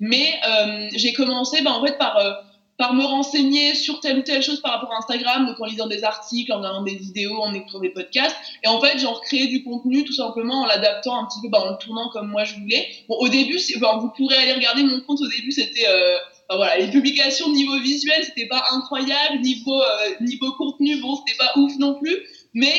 Mais 0.00 0.40
euh, 0.48 0.88
j'ai 0.94 1.12
commencé 1.12 1.62
bah, 1.62 1.72
en 1.72 1.84
fait 1.84 1.98
par, 1.98 2.16
euh, 2.16 2.32
par 2.78 2.94
me 2.94 3.04
renseigner 3.04 3.74
sur 3.74 4.00
telle 4.00 4.18
ou 4.18 4.22
telle 4.22 4.42
chose 4.42 4.60
par 4.60 4.72
rapport 4.72 4.92
à 4.92 4.96
Instagram, 4.96 5.46
donc 5.46 5.60
en 5.60 5.66
lisant 5.66 5.86
des 5.86 6.04
articles, 6.04 6.50
en 6.52 6.58
regardant 6.58 6.82
des 6.82 6.96
vidéos, 6.96 7.40
en 7.40 7.52
écoutant 7.52 7.80
des 7.80 7.90
podcasts. 7.90 8.36
Et 8.64 8.68
en 8.68 8.80
fait, 8.80 8.98
j'ai 8.98 9.06
recréé 9.06 9.46
du 9.46 9.62
contenu 9.62 10.04
tout 10.04 10.14
simplement 10.14 10.62
en 10.62 10.66
l'adaptant 10.66 11.22
un 11.22 11.26
petit 11.26 11.40
peu, 11.42 11.48
bah, 11.48 11.60
en 11.60 11.70
le 11.70 11.76
tournant 11.78 12.08
comme 12.10 12.28
moi 12.28 12.44
je 12.44 12.54
voulais. 12.54 12.88
Bon, 13.08 13.16
au 13.16 13.28
début, 13.28 13.58
bah, 13.78 13.98
vous 14.00 14.10
pourrez 14.16 14.36
aller 14.36 14.54
regarder 14.54 14.82
mon 14.82 15.00
compte. 15.00 15.20
Au 15.20 15.28
début, 15.28 15.52
c'était 15.52 15.86
euh, 15.86 16.16
voilà, 16.48 16.78
les 16.78 16.90
publications 16.90 17.50
niveau 17.50 17.78
visuel, 17.80 18.24
c'était 18.24 18.46
pas 18.46 18.62
incroyable. 18.72 19.40
Niveau, 19.40 19.82
niveau 20.20 20.52
contenu, 20.52 21.00
bon, 21.00 21.16
c'était 21.16 21.38
pas 21.38 21.52
ouf 21.56 21.72
non 21.78 21.94
plus. 21.94 22.16
Mais 22.54 22.74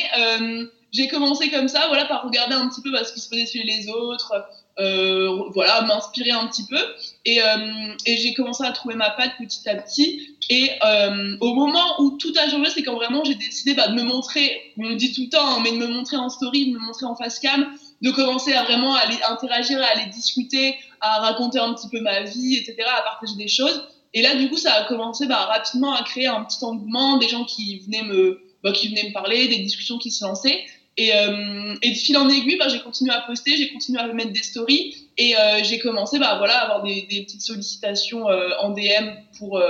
j'ai 0.94 1.08
commencé 1.08 1.50
comme 1.50 1.68
ça, 1.68 1.88
voilà, 1.88 2.06
par 2.06 2.24
regarder 2.24 2.54
un 2.54 2.70
petit 2.70 2.82
peu 2.82 2.92
bah, 2.92 3.04
ce 3.04 3.14
qui 3.14 3.20
se 3.20 3.28
faisait 3.28 3.48
chez 3.48 3.64
les 3.64 3.90
autres, 3.90 4.34
euh, 4.80 5.50
voilà, 5.54 5.82
m'inspirer 5.82 6.32
un 6.32 6.48
petit 6.48 6.66
peu. 6.68 6.80
Et, 7.26 7.42
euh, 7.42 7.94
j'ai 8.06 8.34
commencé 8.36 8.64
à 8.64 8.72
trouver 8.72 8.94
ma 8.94 9.10
patte 9.10 9.32
petit 9.40 9.68
à 9.68 9.76
petit. 9.76 10.36
Et 10.50 10.70
euh, 10.86 11.36
au 11.42 11.56
moment 11.56 12.00
où 12.00 12.18
tout 12.18 12.34
a 12.40 12.48
changé, 12.48 12.70
c'est 12.70 12.84
quand 12.84 12.96
vraiment 12.96 13.24
j'ai 13.24 13.36
décidé 13.36 13.74
bah, 13.74 13.88
de 13.88 13.96
me 13.96 14.04
montrer, 14.04 14.74
on 14.78 14.84
me 14.84 14.96
dit 14.96 15.12
tout 15.14 15.22
le 15.24 15.30
temps, 15.30 15.48
hein, 15.48 15.62
mais 15.64 15.72
de 15.72 15.78
me 15.78 15.88
montrer 15.88 16.18
en 16.18 16.30
story, 16.30 16.68
de 16.68 16.74
me 16.74 16.80
montrer 16.80 17.08
en 17.08 17.16
face 17.16 17.40
cam, 17.40 17.68
de 18.04 18.12
commencer 18.12 18.54
à 18.54 18.64
vraiment 18.64 18.94
aller 18.94 19.18
interagir, 19.30 19.82
à 19.82 19.86
aller 19.86 20.06
discuter, 20.12 20.76
à 21.04 21.20
raconter 21.20 21.60
un 21.60 21.74
petit 21.74 21.90
peu 21.90 22.00
ma 22.00 22.22
vie, 22.22 22.56
etc., 22.56 22.78
à 22.88 23.02
partager 23.02 23.36
des 23.36 23.50
choses. 23.50 23.84
Et 24.14 24.22
là, 24.22 24.36
du 24.36 24.50
coup, 24.50 24.58
ça 24.58 24.74
a 24.74 24.86
commencé 24.86 25.28
bah, 25.28 25.46
rapidement 25.46 25.94
à 25.94 26.04
créer 26.04 26.28
un 26.28 26.44
petit 26.44 26.64
engouement, 26.64 27.18
des 27.18 27.28
gens 27.28 27.44
qui 27.44 27.80
venaient 27.80 28.04
me, 28.04 28.42
bah, 28.64 28.72
qui 28.72 28.88
venaient 28.88 29.10
me 29.10 29.14
parler, 29.14 29.50
des 29.50 29.58
discussions 29.58 29.98
qui 29.98 30.12
se 30.12 30.24
lançaient. 30.24 30.64
Et, 30.96 31.14
euh, 31.14 31.74
de 31.84 31.94
fil 31.94 32.18
en 32.18 32.30
aiguille, 32.30 32.58
bah, 32.58 32.70
j'ai 32.70 32.80
continué 32.80 33.12
à 33.12 33.22
poster, 33.22 33.58
j'ai 33.58 33.74
continué 33.74 34.00
à 34.00 34.08
mettre 34.14 34.32
des 34.32 34.44
stories 34.44 34.96
et 35.18 35.36
euh, 35.36 35.64
j'ai 35.64 35.80
commencé 35.80 36.18
à 36.22 36.30
avoir 36.30 36.84
des, 36.84 37.02
petites 37.26 37.42
sollicitations 37.42 38.30
euh, 38.30 38.52
en 38.62 38.70
DM 38.70 39.10
pour, 39.38 39.62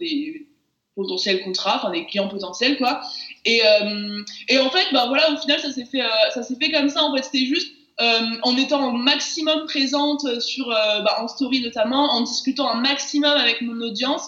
des 0.00 0.48
potentiels 0.96 1.42
contrats, 1.42 1.76
enfin 1.76 1.90
des 1.90 2.06
clients 2.06 2.28
potentiels 2.28 2.76
quoi. 2.76 3.02
Et, 3.44 3.62
en 3.62 4.70
fait, 4.70 4.86
voilà, 4.90 5.30
au 5.32 5.36
final, 5.36 5.60
ça 5.60 5.70
s'est 5.70 5.84
fait, 5.84 6.02
ça 6.34 6.42
fait 6.42 6.70
comme 6.72 6.88
ça. 6.88 7.04
En 7.04 7.14
fait, 7.14 7.22
c'était 7.22 7.46
juste 7.46 7.68
en 7.98 8.56
étant 8.56 8.88
au 8.88 8.92
maximum 8.92 9.64
présente 9.66 10.40
sur, 10.40 10.66
bah, 10.68 11.18
en 11.20 11.28
story 11.28 11.60
notamment, 11.60 12.12
en 12.12 12.22
discutant 12.22 12.68
un 12.68 12.80
maximum 12.80 13.32
avec 13.32 13.60
mon 13.60 13.80
audience. 13.80 14.22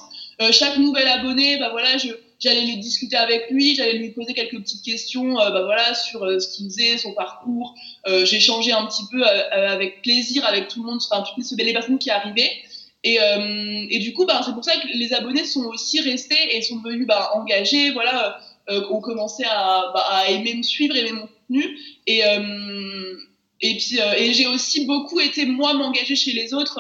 chaque 0.51 0.79
nouvel 0.79 1.09
abonné, 1.09 1.59
bah, 1.59 1.71
voilà, 1.71 1.97
j'allais 2.45 2.63
lui 2.63 2.77
discuter 2.77 3.17
avec 3.17 3.51
lui, 3.51 3.75
j'allais 3.75 3.95
lui 3.95 4.11
poser 4.11 4.35
quelques 4.35 4.59
petites 4.59 4.85
questions 4.85 5.41
euh, 5.41 5.51
bah 5.51 5.63
voilà, 5.63 5.95
sur 5.95 6.25
euh, 6.25 6.39
ce 6.39 6.55
qu'il 6.55 6.67
faisait, 6.67 6.99
son 6.99 7.15
parcours. 7.15 7.75
Euh, 8.07 8.25
changé 8.27 8.73
un 8.73 8.85
petit 8.87 9.05
peu 9.11 9.25
avec 9.25 10.03
plaisir 10.03 10.45
avec 10.45 10.69
tout 10.69 10.83
le 10.83 10.91
monde, 10.91 11.01
enfin 11.11 11.23
toutes 11.23 11.59
les 11.59 11.73
personnes 11.73 11.99
qui 11.99 12.11
arrivaient. 12.11 12.51
Et, 13.05 13.19
et 13.91 13.99
du 14.01 14.13
coup, 14.13 14.25
bah, 14.27 14.41
c'est 14.45 14.53
pour 14.53 14.65
ça 14.65 14.73
que 14.77 14.89
les 14.93 15.13
abonnés 15.13 15.45
sont 15.45 15.65
aussi 15.67 16.01
restés 16.01 16.57
et 16.57 16.63
sont 16.63 16.77
devenus 16.77 17.07
bah, 17.07 17.31
engagés, 17.35 17.91
voilà, 17.93 18.39
ont 18.69 19.01
commencé 19.01 19.45
à, 19.45 19.93
à, 20.11 20.31
aimer 20.31 20.55
me 20.55 20.63
suivre, 20.63 20.97
aimer 20.97 21.13
mon 21.13 21.27
contenu. 21.27 21.79
Et, 22.07 22.23
et 23.67 23.77
puis, 23.77 23.99
et 24.19 24.33
j'ai 24.35 24.47
aussi 24.47 24.85
beaucoup 24.85 25.21
été 25.21 25.47
moi 25.47 25.73
m'engager 25.75 26.17
chez 26.17 26.33
les 26.33 26.53
autres. 26.53 26.79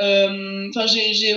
Euh, 0.00 0.68
enfin, 0.68 0.86
j'ai, 0.86 1.34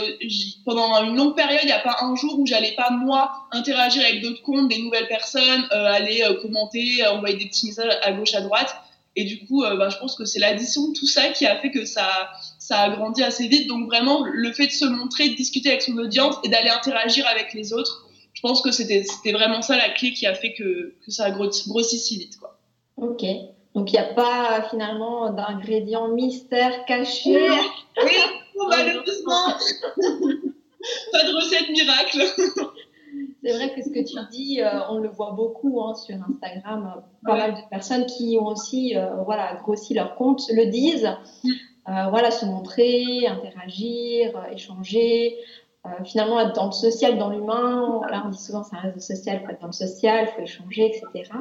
pendant 0.65 1.03
une 1.03 1.15
longue 1.15 1.35
période, 1.35 1.61
il 1.63 1.67
n'y 1.67 1.71
a 1.71 1.79
pas 1.79 1.97
un 2.01 2.15
jour 2.15 2.39
où 2.39 2.45
j'allais 2.45 2.73
pas 2.75 2.89
moi 2.89 3.31
interagir 3.51 4.03
avec 4.03 4.21
d'autres 4.21 4.41
comptes, 4.41 4.69
des 4.69 4.81
nouvelles 4.81 5.07
personnes, 5.07 5.67
euh, 5.71 5.85
aller 5.85 6.23
euh, 6.23 6.41
commenter, 6.41 7.05
envoyer 7.07 7.37
des 7.37 7.45
petits 7.47 7.67
messages 7.67 7.97
à 8.01 8.11
gauche, 8.11 8.33
à 8.33 8.41
droite. 8.41 8.75
Et 9.15 9.23
du 9.23 9.45
coup, 9.45 9.63
bah, 9.63 9.89
je 9.89 9.97
pense 9.97 10.15
que 10.15 10.23
c'est 10.23 10.39
l'addition 10.39 10.89
de 10.89 10.93
tout 10.93 11.07
ça 11.07 11.29
qui 11.29 11.45
a 11.45 11.59
fait 11.59 11.71
que 11.71 11.83
ça, 11.83 12.29
ça 12.57 12.79
a 12.79 12.89
grandi 12.89 13.23
assez 13.23 13.47
vite. 13.47 13.67
Donc 13.67 13.87
vraiment, 13.87 14.23
le 14.23 14.53
fait 14.53 14.67
de 14.67 14.71
se 14.71 14.85
montrer, 14.85 15.29
de 15.29 15.35
discuter 15.35 15.69
avec 15.69 15.81
son 15.81 15.97
audience 15.97 16.35
et 16.43 16.49
d'aller 16.49 16.69
interagir 16.69 17.27
avec 17.27 17.53
les 17.53 17.73
autres, 17.73 18.07
je 18.33 18.41
pense 18.41 18.61
que 18.61 18.71
c'était, 18.71 19.03
vraiment 19.31 19.61
ça 19.61 19.75
la 19.75 19.89
clé 19.89 20.13
qui 20.13 20.25
a 20.25 20.33
fait 20.33 20.53
que, 20.53 20.95
que 21.03 21.11
ça 21.11 21.25
a 21.25 21.31
grossi, 21.31 21.67
grossi 21.67 21.97
si 21.97 22.17
vite. 22.17 22.37
Quoi. 22.37 22.59
Ok. 22.95 23.25
Donc 23.79 23.93
il 23.93 23.95
n'y 23.95 24.05
a 24.05 24.13
pas 24.13 24.63
finalement 24.69 25.31
d'ingrédient 25.31 26.09
mystère 26.09 26.83
caché. 26.83 27.49
Oui, 27.49 28.11
malheureusement. 28.69 29.53
pas 31.13 31.23
de 31.23 31.33
recette 31.33 31.69
miracle. 31.69 32.25
C'est 33.41 33.53
vrai 33.53 33.73
que 33.73 33.81
ce 33.81 33.87
que 33.87 34.05
tu 34.05 34.17
dis, 34.31 34.61
euh, 34.61 34.81
on 34.89 34.97
le 34.97 35.07
voit 35.07 35.31
beaucoup 35.31 35.81
hein, 35.81 35.95
sur 35.95 36.13
Instagram. 36.15 36.93
Euh, 36.93 36.99
pas 37.23 37.37
mal 37.37 37.53
de 37.53 37.69
personnes 37.69 38.05
qui 38.05 38.37
ont 38.37 38.47
aussi 38.47 38.97
euh, 38.97 39.23
voilà, 39.23 39.55
grossi 39.63 39.93
leur 39.93 40.15
compte 40.15 40.41
le 40.51 40.65
disent. 40.65 41.09
voilà, 41.85 42.31
se 42.31 42.45
montrer, 42.45 43.27
interagir, 43.27 44.45
échanger. 44.51 45.37
Finalement, 46.03 46.39
être 46.39 46.53
dans 46.53 46.67
le 46.67 46.71
social, 46.71 47.17
dans 47.17 47.29
l'humain. 47.29 48.01
Là, 48.09 48.23
on 48.25 48.29
dit 48.29 48.37
souvent 48.37 48.63
c'est 48.63 48.75
un 48.75 48.79
réseau 48.79 48.99
social, 48.99 49.39
il 49.41 49.45
faut 49.45 49.51
être 49.51 49.61
dans 49.61 49.67
le 49.67 49.73
social, 49.73 50.27
il 50.27 50.35
faut 50.35 50.41
échanger, 50.41 50.85
etc. 50.87 51.31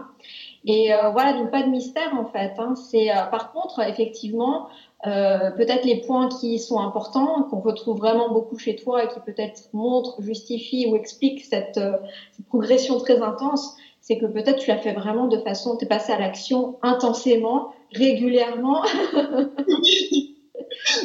Et 0.65 0.91
voilà, 1.13 1.33
donc 1.35 1.51
pas 1.51 1.63
de 1.63 1.69
mystère 1.69 2.15
en 2.15 2.25
fait. 2.25 2.53
Hein. 2.59 2.75
C'est 2.77 3.09
par 3.31 3.53
contre, 3.53 3.81
effectivement, 3.81 4.69
euh, 5.07 5.53
peut-être 5.53 5.85
les 5.85 6.01
points 6.01 6.29
qui 6.29 6.59
sont 6.59 6.81
importants, 6.81 7.45
qu'on 7.45 7.61
retrouve 7.61 7.99
vraiment 7.99 8.31
beaucoup 8.33 8.59
chez 8.59 8.75
toi 8.75 9.05
et 9.05 9.09
qui 9.09 9.21
peut-être 9.21 9.69
montrent, 9.73 10.21
justifient 10.23 10.89
ou 10.89 10.97
expliquent 10.97 11.45
cette, 11.45 11.79
euh, 11.79 11.99
cette 12.33 12.47
progression 12.47 12.99
très 12.99 13.23
intense, 13.23 13.77
c'est 14.01 14.19
que 14.19 14.27
peut-être 14.27 14.59
tu 14.59 14.71
l'as 14.71 14.79
fait 14.79 14.95
vraiment 14.95 15.29
de 15.29 15.39
façon, 15.39 15.77
tu 15.77 15.85
es 15.85 15.89
passé 15.89 16.13
à 16.13 16.19
l'action 16.19 16.79
intensément, 16.83 17.73
régulièrement. 17.93 18.83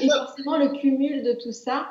et 0.01 0.09
forcément, 0.09 0.57
le 0.57 0.69
cumul 0.79 1.21
de 1.21 1.33
tout 1.33 1.51
ça, 1.51 1.89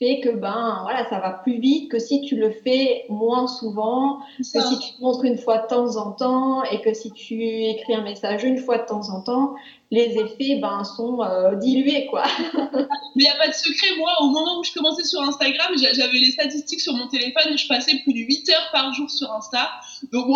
fait 0.00 0.20
que 0.20 0.30
ben 0.30 0.80
voilà 0.82 1.08
ça 1.10 1.20
va 1.20 1.30
plus 1.30 1.58
vite 1.60 1.90
que 1.90 1.98
si 1.98 2.22
tu 2.22 2.36
le 2.36 2.50
fais 2.50 3.04
moins 3.10 3.46
souvent, 3.46 4.20
que 4.38 4.44
si 4.44 4.78
tu 4.78 4.96
te 4.96 5.00
montres 5.02 5.24
une 5.24 5.36
fois 5.36 5.58
de 5.58 5.66
temps 5.66 5.96
en 5.96 6.12
temps 6.12 6.64
et 6.64 6.80
que 6.80 6.94
si 6.94 7.12
tu 7.12 7.34
écris 7.44 7.94
un 7.94 8.02
message 8.02 8.42
une 8.42 8.58
fois 8.58 8.78
de 8.78 8.86
temps 8.86 9.10
en 9.10 9.20
temps, 9.20 9.54
les 9.90 10.16
effets 10.18 10.56
ben 10.60 10.84
sont 10.84 11.22
euh, 11.22 11.56
dilués 11.56 12.06
quoi. 12.06 12.24
Mais 13.16 13.16
il 13.16 13.22
n'y 13.22 13.28
a 13.28 13.36
pas 13.36 13.48
de 13.48 13.54
secret, 13.54 13.96
moi 13.98 14.12
au 14.20 14.26
moment 14.26 14.60
où 14.60 14.64
je 14.64 14.72
commençais 14.72 15.04
sur 15.04 15.20
Instagram, 15.22 15.72
j'avais 15.76 16.18
les 16.18 16.30
statistiques 16.30 16.80
sur 16.80 16.94
mon 16.94 17.08
téléphone, 17.08 17.58
je 17.58 17.66
passais 17.66 17.96
plus 18.04 18.12
de 18.12 18.20
8 18.20 18.48
heures 18.50 18.68
par 18.72 18.92
jour 18.94 19.10
sur 19.10 19.32
Insta. 19.32 19.68
Donc 20.12 20.26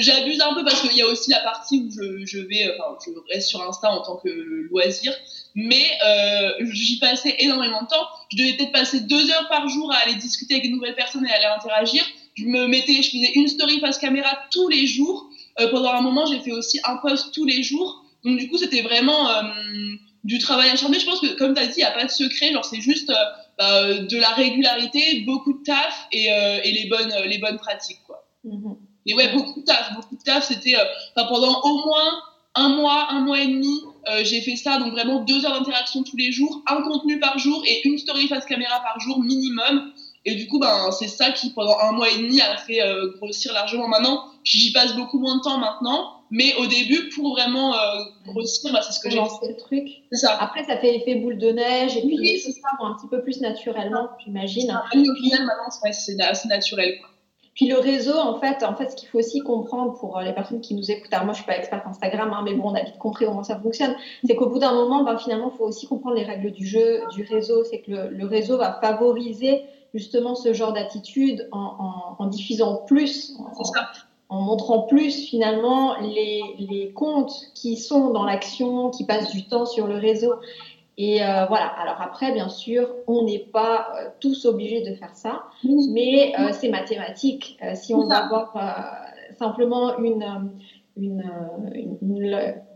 j'abuse 0.00 0.40
un 0.40 0.54
peu 0.54 0.64
parce 0.64 0.80
qu'il 0.80 0.96
y 0.96 1.02
a 1.02 1.06
aussi 1.06 1.30
la 1.30 1.40
partie 1.40 1.78
où 1.78 1.90
je, 2.24 2.38
vais, 2.38 2.72
enfin 2.78 2.96
je 3.04 3.34
reste 3.34 3.48
sur 3.48 3.62
Insta 3.62 3.90
en 3.90 4.02
tant 4.02 4.16
que 4.16 4.28
loisir 4.70 5.12
mais 5.54 5.86
euh, 6.04 6.50
j'y 6.72 6.98
passais 6.98 7.36
énormément 7.38 7.82
de 7.82 7.88
temps. 7.88 8.06
Je 8.32 8.38
devais 8.38 8.54
peut-être 8.54 8.72
passer 8.72 9.00
deux 9.00 9.30
heures 9.30 9.48
par 9.48 9.68
jour 9.68 9.92
à 9.92 9.96
aller 9.98 10.14
discuter 10.16 10.54
avec 10.54 10.66
de 10.66 10.70
nouvelles 10.70 10.96
personnes 10.96 11.26
et 11.26 11.30
à 11.30 11.36
aller 11.36 11.44
interagir. 11.56 12.04
Je 12.34 12.44
me 12.46 12.66
mettais, 12.66 13.02
je 13.02 13.10
faisais 13.10 13.32
une 13.34 13.46
story 13.46 13.78
face 13.78 13.98
caméra 13.98 14.36
tous 14.50 14.68
les 14.68 14.86
jours. 14.86 15.28
Euh, 15.60 15.70
pendant 15.70 15.90
un 15.90 16.00
moment, 16.00 16.26
j'ai 16.26 16.40
fait 16.40 16.52
aussi 16.52 16.80
un 16.84 16.96
post 16.96 17.32
tous 17.32 17.44
les 17.44 17.62
jours. 17.62 18.03
Donc 18.24 18.38
du 18.38 18.48
coup, 18.48 18.56
c'était 18.58 18.82
vraiment 18.82 19.28
euh, 19.28 19.42
du 20.24 20.38
travail 20.38 20.70
acharné. 20.70 20.98
Je 20.98 21.06
pense 21.06 21.20
que, 21.20 21.36
comme 21.36 21.54
tu 21.54 21.60
as 21.60 21.66
dit, 21.66 21.74
il 21.76 21.80
n'y 21.80 21.84
a 21.84 21.92
pas 21.92 22.04
de 22.04 22.10
secret. 22.10 22.52
Genre, 22.52 22.64
c'est 22.64 22.80
juste 22.80 23.10
euh, 23.10 23.14
bah, 23.58 23.94
de 23.94 24.16
la 24.18 24.30
régularité, 24.30 25.20
beaucoup 25.26 25.52
de 25.52 25.62
taf 25.62 26.08
et, 26.12 26.32
euh, 26.32 26.60
et 26.62 26.72
les 26.72 26.88
bonnes, 26.88 27.14
les 27.26 27.38
bonnes 27.38 27.58
pratiques, 27.58 28.00
quoi. 28.06 28.26
Mm-hmm. 28.46 28.76
Et 29.06 29.14
ouais, 29.14 29.32
beaucoup 29.32 29.60
de 29.60 29.64
taf, 29.64 29.94
beaucoup 29.94 30.16
de 30.16 30.22
taf. 30.22 30.46
C'était 30.46 30.76
pendant 31.14 31.60
au 31.62 31.84
moins 31.84 32.22
un 32.54 32.68
mois, 32.68 33.08
un 33.10 33.20
mois 33.20 33.40
et 33.40 33.48
demi, 33.48 33.80
euh, 34.08 34.22
j'ai 34.24 34.40
fait 34.40 34.56
ça, 34.56 34.78
donc 34.78 34.92
vraiment 34.92 35.20
deux 35.20 35.44
heures 35.44 35.58
d'interaction 35.58 36.02
tous 36.02 36.16
les 36.16 36.30
jours, 36.30 36.62
un 36.66 36.82
contenu 36.82 37.18
par 37.18 37.38
jour 37.38 37.62
et 37.66 37.86
une 37.86 37.98
story 37.98 38.28
face 38.28 38.46
caméra 38.46 38.80
par 38.80 39.00
jour 39.00 39.20
minimum. 39.20 39.92
Et 40.24 40.36
du 40.36 40.46
coup, 40.46 40.58
ben, 40.58 40.90
c'est 40.92 41.08
ça 41.08 41.32
qui, 41.32 41.50
pendant 41.50 41.76
un 41.80 41.92
mois 41.92 42.08
et 42.10 42.16
demi, 42.18 42.40
a 42.40 42.56
fait 42.56 42.80
euh, 42.80 43.12
grossir 43.16 43.52
largement. 43.52 43.88
Maintenant, 43.88 44.24
j'y 44.44 44.72
passe 44.72 44.94
beaucoup 44.94 45.18
moins 45.18 45.36
de 45.36 45.42
temps 45.42 45.58
maintenant. 45.58 46.13
Mais 46.30 46.54
au 46.56 46.66
début, 46.66 47.10
pour 47.14 47.32
vraiment 47.32 47.74
euh, 47.74 47.78
grossir, 48.26 48.72
bah, 48.72 48.80
c'est 48.82 48.92
ce 48.92 49.00
que 49.00 49.10
j'ai 49.10 49.16
lancé 49.16 49.46
le 49.48 49.56
truc. 49.56 49.88
C'est 50.10 50.18
ça. 50.18 50.36
Après, 50.40 50.64
ça 50.64 50.76
fait 50.78 50.96
effet 50.96 51.16
boule 51.16 51.38
de 51.38 51.50
neige 51.50 51.96
et 51.96 52.00
puis 52.00 52.16
les 52.16 52.38
choses 52.38 52.58
vont 52.80 52.86
un 52.86 52.94
petit 52.94 53.08
peu 53.08 53.22
plus 53.22 53.40
naturellement, 53.40 54.08
j'imagine. 54.24 54.70
Au 54.70 55.14
final, 55.14 55.44
maintenant, 55.44 55.70
c'est 55.70 56.20
assez 56.20 56.48
naturel. 56.48 56.98
Quoi. 57.00 57.10
Puis 57.54 57.68
le 57.68 57.78
réseau, 57.78 58.16
en 58.18 58.40
fait, 58.40 58.64
en 58.64 58.74
fait, 58.74 58.90
ce 58.90 58.96
qu'il 58.96 59.08
faut 59.08 59.18
aussi 59.18 59.40
comprendre 59.40 59.94
pour 59.98 60.18
euh, 60.18 60.22
les 60.22 60.32
personnes 60.32 60.60
qui 60.60 60.74
nous 60.74 60.90
écoutent, 60.90 61.12
alors 61.12 61.24
moi 61.24 61.34
je 61.34 61.38
suis 61.38 61.46
pas 61.46 61.56
experte 61.56 61.86
Instagram, 61.86 62.32
hein, 62.32 62.42
mais 62.44 62.54
bon, 62.54 62.70
on 62.70 62.74
a 62.74 62.82
vite 62.82 62.98
compris 62.98 63.26
comment 63.26 63.44
ça 63.44 63.58
fonctionne, 63.60 63.94
c'est 64.26 64.34
qu'au 64.34 64.48
bout 64.48 64.58
d'un 64.58 64.72
moment, 64.72 65.04
ben, 65.04 65.16
finalement, 65.16 65.52
il 65.54 65.56
faut 65.56 65.64
aussi 65.64 65.86
comprendre 65.86 66.16
les 66.16 66.24
règles 66.24 66.50
du 66.50 66.66
jeu, 66.66 67.02
du 67.12 67.22
réseau. 67.22 67.62
C'est 67.64 67.80
que 67.80 67.92
le, 67.92 68.26
réseau 68.26 68.58
va 68.58 68.80
favoriser 68.80 69.62
justement 69.94 70.34
ce 70.34 70.52
genre 70.52 70.72
d'attitude 70.72 71.48
en, 71.52 72.26
diffusant 72.26 72.82
plus, 72.86 73.36
en, 73.38 73.62
montrant 74.30 74.82
plus 74.82 75.28
finalement 75.28 75.96
les, 76.00 76.42
les 76.58 76.92
comptes 76.92 77.34
qui 77.54 77.76
sont 77.76 78.10
dans 78.10 78.24
l'action, 78.24 78.90
qui 78.90 79.04
passent 79.04 79.30
du 79.30 79.46
temps 79.46 79.66
sur 79.66 79.86
le 79.86 79.96
réseau. 79.96 80.34
Et 80.96 81.22
euh, 81.22 81.46
voilà, 81.46 81.66
alors 81.66 82.00
après, 82.00 82.32
bien 82.32 82.48
sûr, 82.48 82.88
on 83.08 83.24
n'est 83.24 83.40
pas 83.40 83.88
euh, 83.96 84.08
tous 84.20 84.46
obligés 84.46 84.88
de 84.88 84.94
faire 84.94 85.14
ça, 85.14 85.44
mais 85.64 86.32
euh, 86.38 86.50
c'est 86.52 86.68
mathématique. 86.68 87.58
si 87.74 87.94
on 87.94 88.06
va 88.06 88.24
avoir 88.24 88.56
simplement 89.36 89.98
une, 89.98 90.52
une, 90.96 91.24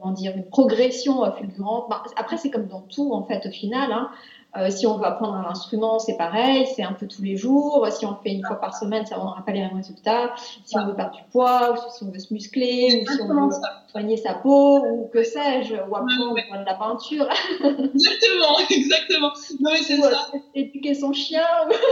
comment 0.01 0.13
dire, 0.13 0.37
une 0.37 0.47
progression 0.47 1.31
fulgurante, 1.33 1.87
ben, 1.89 2.03
après, 2.17 2.37
c'est 2.37 2.51
comme 2.51 2.67
dans 2.67 2.83
tout, 2.83 3.13
en 3.13 3.23
fait, 3.23 3.47
au 3.47 3.51
final. 3.51 3.93
Hein, 3.93 4.11
euh, 4.57 4.71
si 4.71 4.87
on 4.87 4.97
veut 4.97 5.05
apprendre 5.05 5.35
un 5.35 5.51
instrument, 5.51 5.99
c'est 5.99 6.17
pareil, 6.17 6.67
c'est 6.75 6.83
un 6.83 6.95
peu 6.95 7.07
tous 7.07 7.23
les 7.23 7.37
jours. 7.37 7.87
Si 7.91 8.07
on 8.07 8.13
le 8.13 8.17
fait 8.23 8.33
une 8.33 8.45
fois 8.47 8.59
par 8.59 8.75
semaine, 8.75 9.05
ça 9.05 9.17
n'aura 9.17 9.45
pas 9.45 9.53
les 9.53 9.61
mêmes 9.61 9.77
résultats. 9.77 10.35
Si 10.65 10.79
on 10.79 10.87
veut 10.87 10.95
perdre 10.95 11.15
du 11.15 11.23
poids, 11.31 11.73
ou 11.73 11.91
si 11.93 12.03
on 12.03 12.11
veut 12.11 12.19
se 12.19 12.33
muscler, 12.33 13.03
ou 13.03 13.13
si 13.13 13.21
on 13.21 13.47
veut 13.47 13.55
soigner 13.89 14.17
sa 14.17 14.35
peau, 14.35 14.79
ou 14.79 15.11
que 15.13 15.23
sais-je, 15.23 15.75
ou 15.75 15.95
apprendre 15.95 16.35
de 16.35 16.65
la 16.65 16.75
peinture. 16.75 17.29
exactement, 17.61 18.59
exactement. 18.71 19.33
Non, 19.61 19.71
mais 19.73 19.83
c'est 19.83 19.99
ça. 19.99 20.29
Éduquer 20.55 20.95
son 20.95 21.13
chien. 21.13 21.45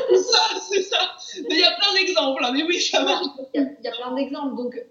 c'est 0.09 0.17
ça, 0.17 0.39
c'est 0.61 0.83
ça. 0.83 0.99
il 1.51 1.59
y 1.59 1.63
a 1.63 1.73
plein 1.73 1.93
d'exemples, 1.95 2.43
hein, 2.43 2.53
mais 2.55 2.63
oui, 2.63 2.81
ça 2.81 3.03
marche. 3.05 3.27
Il 3.53 3.77
y, 3.83 3.89
a 3.89 3.93
plein 3.93 4.15
d'exemples. 4.15 4.57
Donc, 4.57 4.83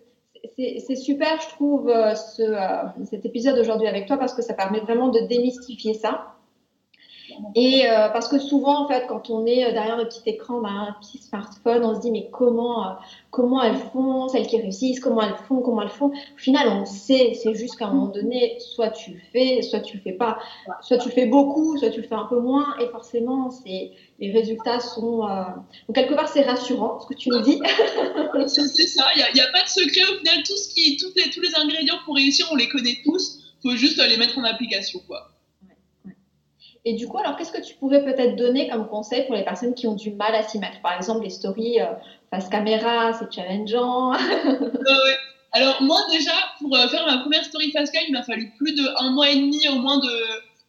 c'est 0.55 0.95
super, 0.95 1.41
je 1.41 1.49
trouve, 1.49 1.89
euh, 1.89 2.13
ce, 2.13 2.43
euh, 2.43 3.05
cet 3.09 3.25
épisode 3.25 3.57
aujourd'hui 3.57 3.87
avec 3.87 4.05
toi 4.05 4.17
parce 4.17 4.35
que 4.35 4.43
ça 4.43 4.53
permet 4.53 4.79
vraiment 4.81 5.09
de 5.09 5.21
démystifier 5.21 5.95
ça. 5.95 6.34
Et 7.55 7.89
euh, 7.89 8.09
parce 8.09 8.27
que 8.27 8.39
souvent, 8.39 8.83
en 8.83 8.87
fait, 8.87 9.05
quand 9.07 9.29
on 9.29 9.45
est 9.45 9.65
euh, 9.65 9.71
derrière 9.71 9.97
le 9.97 10.05
petit 10.05 10.21
écran, 10.25 10.61
ben, 10.61 10.69
un 10.69 10.95
petit 10.99 11.17
smartphone, 11.17 11.83
on 11.83 11.95
se 11.95 12.01
dit 12.01 12.11
mais 12.11 12.29
comment, 12.31 12.87
euh, 12.87 12.93
comment 13.31 13.61
elles 13.63 13.77
font, 13.93 14.27
celles 14.27 14.47
qui 14.47 14.59
réussissent, 14.61 14.99
comment 14.99 15.21
elles 15.21 15.35
font, 15.47 15.61
comment 15.61 15.81
elles 15.81 15.89
font. 15.89 16.07
Au 16.07 16.37
final, 16.37 16.67
on 16.69 16.85
sait, 16.85 17.33
c'est 17.33 17.53
juste 17.53 17.77
qu'à 17.77 17.87
un 17.87 17.93
moment 17.93 18.07
donné, 18.07 18.57
soit 18.59 18.89
tu 18.89 19.11
le 19.11 19.19
fais, 19.31 19.61
soit 19.61 19.79
tu 19.79 19.97
le 19.97 20.03
fais 20.03 20.13
pas, 20.13 20.37
soit 20.81 20.97
tu 20.97 21.09
le 21.09 21.13
fais 21.13 21.25
beaucoup, 21.25 21.77
soit 21.77 21.89
tu 21.89 22.01
le 22.01 22.07
fais 22.07 22.15
un 22.15 22.25
peu 22.25 22.39
moins, 22.39 22.75
et 22.79 22.87
forcément, 22.87 23.49
c'est 23.51 23.91
les 24.19 24.31
résultats 24.31 24.79
sont. 24.79 25.27
Donc 25.87 25.95
quelque 25.95 26.13
part, 26.13 26.29
c'est 26.29 26.43
rassurant 26.43 26.99
ce 26.99 27.07
que 27.07 27.13
tu 27.13 27.29
nous 27.29 27.41
dis. 27.41 27.59
c'est 28.47 28.87
ça, 28.87 29.05
il 29.15 29.33
n'y 29.33 29.41
a, 29.41 29.45
a, 29.45 29.51
pas 29.51 29.63
de 29.63 29.69
secret. 29.69 30.01
Au 30.13 30.17
final, 30.19 30.43
tout 30.45 30.55
ce 30.55 30.73
qui, 30.73 30.97
toutes 30.97 31.15
les, 31.15 31.29
tous 31.29 31.41
les 31.41 31.55
ingrédients 31.55 31.99
pour 32.05 32.15
réussir, 32.15 32.47
on 32.51 32.55
les 32.55 32.69
connaît 32.69 32.97
tous. 33.03 33.39
Il 33.63 33.71
faut 33.71 33.77
juste 33.77 33.97
les 33.97 34.17
mettre 34.17 34.37
en 34.37 34.43
application, 34.43 35.01
quoi. 35.07 35.34
Et 36.87 36.93
du 36.93 37.07
coup, 37.07 37.17
alors 37.17 37.35
qu'est-ce 37.35 37.51
que 37.51 37.61
tu 37.61 37.73
pourrais 37.75 38.03
peut-être 38.03 38.35
donner 38.35 38.69
comme 38.69 38.87
conseil 38.87 39.25
pour 39.25 39.35
les 39.35 39.43
personnes 39.43 39.73
qui 39.73 39.87
ont 39.87 39.95
du 39.95 40.11
mal 40.11 40.35
à 40.35 40.43
s'y 40.43 40.59
mettre? 40.59 40.81
Par 40.81 40.95
exemple, 40.95 41.23
les 41.23 41.31
stories 41.31 41.81
euh, 41.81 41.87
face 42.29 42.47
caméra, 42.47 43.11
c'est 43.13 43.31
challengeant. 43.33 44.13
Alors 45.51 45.81
moi 45.81 45.99
déjà, 46.11 46.33
pour 46.59 46.75
euh, 46.75 46.87
faire 46.89 47.05
ma 47.05 47.19
première 47.19 47.43
story 47.43 47.71
face 47.71 47.89
cam, 47.89 48.03
il 48.07 48.11
m'a 48.11 48.23
fallu 48.23 48.51
plus 48.57 48.73
de 48.75 48.83
un 48.99 49.11
mois 49.11 49.31
et 49.31 49.35
demi 49.37 49.67
au 49.69 49.75
moins 49.75 49.97
de 49.99 50.11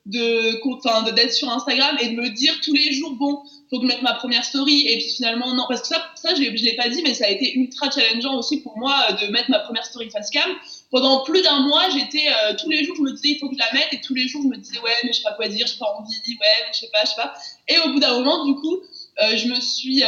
de 0.06 1.10
d'être 1.16 1.32
sur 1.32 1.50
Instagram 1.50 1.96
et 2.00 2.10
de 2.10 2.14
me 2.14 2.28
dire 2.28 2.54
tous 2.62 2.72
les 2.72 2.92
jours 2.92 3.16
bon 3.18 3.42
faut 3.68 3.80
que 3.80 3.82
je 3.82 3.88
mette 3.88 4.02
ma 4.02 4.14
première 4.14 4.44
story. 4.44 4.86
Et 4.86 4.98
puis 4.98 5.10
finalement 5.16 5.52
non. 5.54 5.64
Parce 5.68 5.80
que 5.80 5.88
ça 5.88 6.00
ça 6.14 6.34
je 6.36 6.42
l'ai 6.42 6.76
pas 6.76 6.88
dit 6.88 7.02
mais 7.02 7.14
ça 7.14 7.26
a 7.26 7.30
été 7.30 7.58
ultra 7.58 7.90
challengeant 7.90 8.38
aussi 8.38 8.62
pour 8.62 8.78
moi 8.78 8.94
euh, 9.10 9.26
de 9.26 9.32
mettre 9.32 9.50
ma 9.50 9.58
première 9.58 9.84
story 9.84 10.08
face 10.10 10.30
cam 10.30 10.48
pendant 10.90 11.24
plus 11.24 11.42
d'un 11.42 11.60
mois 11.60 11.88
j'étais 11.90 12.26
euh, 12.28 12.54
tous 12.58 12.70
les 12.70 12.84
jours 12.84 12.96
je 12.96 13.02
me 13.02 13.12
disais 13.12 13.30
il 13.30 13.38
faut 13.38 13.48
que 13.48 13.54
je 13.54 13.58
la 13.58 13.72
mette 13.72 13.92
et 13.92 14.00
tous 14.00 14.14
les 14.14 14.28
jours 14.28 14.42
je 14.42 14.48
me 14.48 14.56
disais 14.56 14.78
ouais 14.80 14.92
mais 15.04 15.12
je 15.12 15.18
sais 15.18 15.22
pas 15.22 15.32
quoi 15.32 15.48
dire 15.48 15.66
je 15.66 15.76
pas 15.78 15.94
envie 15.98 16.10
ouais 16.28 16.56
mais 16.66 16.72
je 16.72 16.80
sais 16.80 16.90
pas 16.92 17.00
je 17.04 17.10
sais 17.10 17.16
pas 17.16 17.34
et 17.68 17.78
au 17.80 17.92
bout 17.92 18.00
d'un 18.00 18.18
moment 18.18 18.44
du 18.44 18.54
coup 18.54 18.76
euh, 19.22 19.36
je 19.36 19.48
me 19.48 19.60
suis 19.60 20.02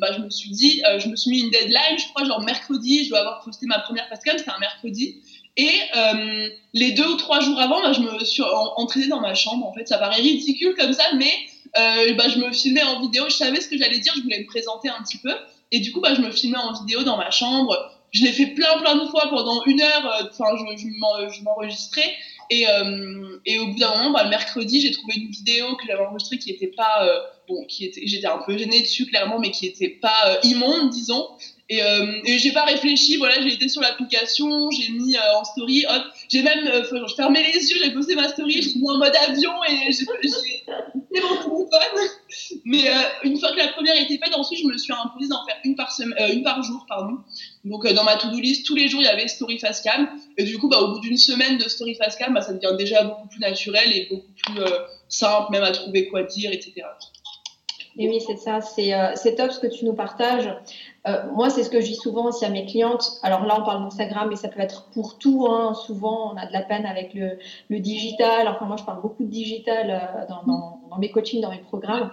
bah, 0.00 0.12
je 0.12 0.20
me 0.20 0.30
suis 0.30 0.50
dit 0.50 0.82
je 0.98 1.08
me 1.08 1.16
suis 1.16 1.30
mis 1.30 1.40
une 1.40 1.50
deadline 1.50 1.98
je 1.98 2.08
crois 2.08 2.24
genre 2.24 2.40
mercredi 2.42 3.04
je 3.04 3.10
dois 3.10 3.20
avoir 3.20 3.40
posté 3.40 3.66
ma 3.66 3.78
première 3.80 4.08
face 4.08 4.20
cam 4.24 4.36
c'était 4.36 4.50
un 4.50 4.58
mercredi 4.58 5.22
et 5.56 5.80
euh, 5.96 6.48
les 6.72 6.92
deux 6.92 7.06
ou 7.06 7.16
trois 7.16 7.40
jours 7.40 7.60
avant, 7.60 7.82
bah, 7.82 7.92
je 7.92 8.00
me 8.00 8.24
suis 8.24 8.42
entraînée 8.76 9.08
dans 9.08 9.20
ma 9.20 9.34
chambre. 9.34 9.66
En 9.66 9.74
fait, 9.74 9.86
ça 9.86 9.98
paraît 9.98 10.20
ridicule 10.20 10.74
comme 10.78 10.92
ça, 10.92 11.04
mais 11.14 11.32
euh, 11.78 12.14
bah, 12.14 12.28
je 12.28 12.38
me 12.38 12.52
filmais 12.52 12.82
en 12.82 13.00
vidéo. 13.00 13.24
Je 13.28 13.36
savais 13.36 13.60
ce 13.60 13.68
que 13.68 13.76
j'allais 13.76 13.98
dire, 13.98 14.12
je 14.16 14.22
voulais 14.22 14.40
me 14.40 14.46
présenter 14.46 14.88
un 14.88 15.02
petit 15.02 15.18
peu. 15.18 15.34
Et 15.70 15.80
du 15.80 15.92
coup, 15.92 16.00
bah, 16.00 16.14
je 16.14 16.20
me 16.20 16.30
filmais 16.30 16.58
en 16.58 16.72
vidéo 16.72 17.02
dans 17.02 17.18
ma 17.18 17.30
chambre. 17.30 17.76
Je 18.12 18.24
l'ai 18.24 18.32
fait 18.32 18.46
plein, 18.46 18.78
plein 18.78 18.96
de 18.96 19.08
fois 19.08 19.28
pendant 19.30 19.64
une 19.64 19.80
heure. 19.80 20.06
Euh, 20.06 20.28
enfin, 20.30 20.56
je, 20.56 20.76
je 20.76 21.42
m'enregistrais. 21.42 22.14
Et, 22.50 22.68
euh, 22.68 23.38
et, 23.46 23.58
au 23.58 23.68
bout 23.68 23.78
d'un 23.78 23.96
moment, 23.96 24.10
bah, 24.10 24.24
le 24.24 24.30
mercredi, 24.30 24.80
j'ai 24.82 24.90
trouvé 24.90 25.14
une 25.16 25.30
vidéo 25.30 25.74
que 25.76 25.86
j'avais 25.86 26.04
enregistrée 26.04 26.38
qui 26.38 26.50
était 26.50 26.66
pas. 26.66 27.06
Euh, 27.06 27.20
bon, 27.48 27.64
qui 27.66 27.86
était, 27.86 28.02
j'étais 28.04 28.26
un 28.26 28.38
peu 28.44 28.56
gênée 28.56 28.82
dessus, 28.82 29.06
clairement, 29.06 29.38
mais 29.38 29.50
qui 29.50 29.66
était 29.66 29.88
pas 29.88 30.26
euh, 30.26 30.36
immonde, 30.42 30.90
disons. 30.90 31.26
Et, 31.72 31.82
euh, 31.82 32.20
et 32.26 32.38
j'ai 32.38 32.52
pas 32.52 32.64
réfléchi, 32.64 33.16
voilà, 33.16 33.40
j'ai 33.40 33.54
été 33.54 33.66
sur 33.66 33.80
l'application, 33.80 34.70
j'ai 34.70 34.92
mis 34.92 35.16
euh, 35.16 35.38
en 35.38 35.44
story, 35.44 35.86
hop, 35.88 36.02
j'ai 36.28 36.42
même 36.42 36.66
euh, 36.66 37.08
fermé 37.16 37.42
les 37.42 37.70
yeux, 37.70 37.78
j'ai 37.82 37.92
posté 37.92 38.14
ma 38.14 38.28
story, 38.28 38.60
je 38.60 38.68
suis 38.68 38.80
en 38.86 38.98
mode 38.98 39.14
avion 39.26 39.52
et 39.70 39.90
j'ai 39.90 40.04
mon. 41.20 41.68
Mais 42.64 42.88
euh, 42.88 42.92
une 43.24 43.38
fois 43.38 43.52
que 43.52 43.58
la 43.58 43.68
première 43.68 44.00
était 44.00 44.18
faite, 44.18 44.34
ensuite 44.34 44.60
je 44.60 44.66
me 44.66 44.76
suis 44.78 44.92
imposée 44.92 45.28
d'en 45.28 45.44
faire 45.46 45.56
une 45.64 45.74
par, 45.76 45.92
une 46.32 46.42
par 46.42 46.62
jour. 46.62 46.84
pardon. 46.88 47.18
Donc 47.64 47.86
dans 47.92 48.04
ma 48.04 48.16
to-do 48.16 48.38
list, 48.38 48.66
tous 48.66 48.74
les 48.74 48.88
jours 48.88 49.00
il 49.00 49.06
y 49.06 49.08
avait 49.08 49.28
story 49.28 49.58
facecam. 49.58 50.08
Et 50.38 50.44
du 50.44 50.58
coup, 50.58 50.68
bah, 50.68 50.80
au 50.80 50.92
bout 50.92 51.00
d'une 51.00 51.16
semaine 51.16 51.58
de 51.58 51.68
story 51.68 51.94
facecam, 51.94 52.34
bah, 52.34 52.40
ça 52.40 52.52
devient 52.52 52.76
déjà 52.76 53.04
beaucoup 53.04 53.28
plus 53.28 53.40
naturel 53.40 53.92
et 53.92 54.06
beaucoup 54.10 54.32
plus 54.32 54.64
simple, 55.08 55.52
même 55.52 55.62
à 55.62 55.72
trouver 55.72 56.08
quoi 56.08 56.22
dire, 56.22 56.50
etc. 56.52 56.84
Et 57.98 58.08
oui, 58.08 58.20
c'est 58.26 58.36
ça, 58.36 58.60
c'est 58.62 59.34
top 59.34 59.52
ce 59.52 59.60
que 59.60 59.66
tu 59.66 59.84
nous 59.84 59.94
partages. 59.94 60.48
Euh, 61.06 61.24
moi, 61.32 61.50
c'est 61.50 61.64
ce 61.64 61.70
que 61.70 61.80
je 61.80 61.86
dis 61.86 61.96
souvent 61.96 62.26
aussi 62.26 62.44
à 62.44 62.48
mes 62.48 62.64
clientes. 62.64 63.18
Alors 63.22 63.44
là, 63.44 63.56
on 63.60 63.64
parle 63.64 63.82
d'Instagram, 63.82 64.28
mais 64.28 64.36
ça 64.36 64.48
peut 64.48 64.60
être 64.60 64.88
pour 64.92 65.18
tout. 65.18 65.46
Hein. 65.48 65.74
Souvent, 65.74 66.32
on 66.32 66.36
a 66.36 66.46
de 66.46 66.52
la 66.52 66.62
peine 66.62 66.86
avec 66.86 67.12
le, 67.14 67.38
le 67.70 67.80
digital. 67.80 68.46
Enfin, 68.46 68.66
moi, 68.66 68.76
je 68.76 68.84
parle 68.84 69.00
beaucoup 69.02 69.24
de 69.24 69.30
digital 69.30 69.90
euh, 69.90 70.26
dans, 70.28 70.44
dans, 70.44 70.80
dans, 70.90 70.98
mes 70.98 71.10
coachings, 71.10 71.40
dans 71.40 71.50
mes 71.50 71.58
programmes. 71.58 72.12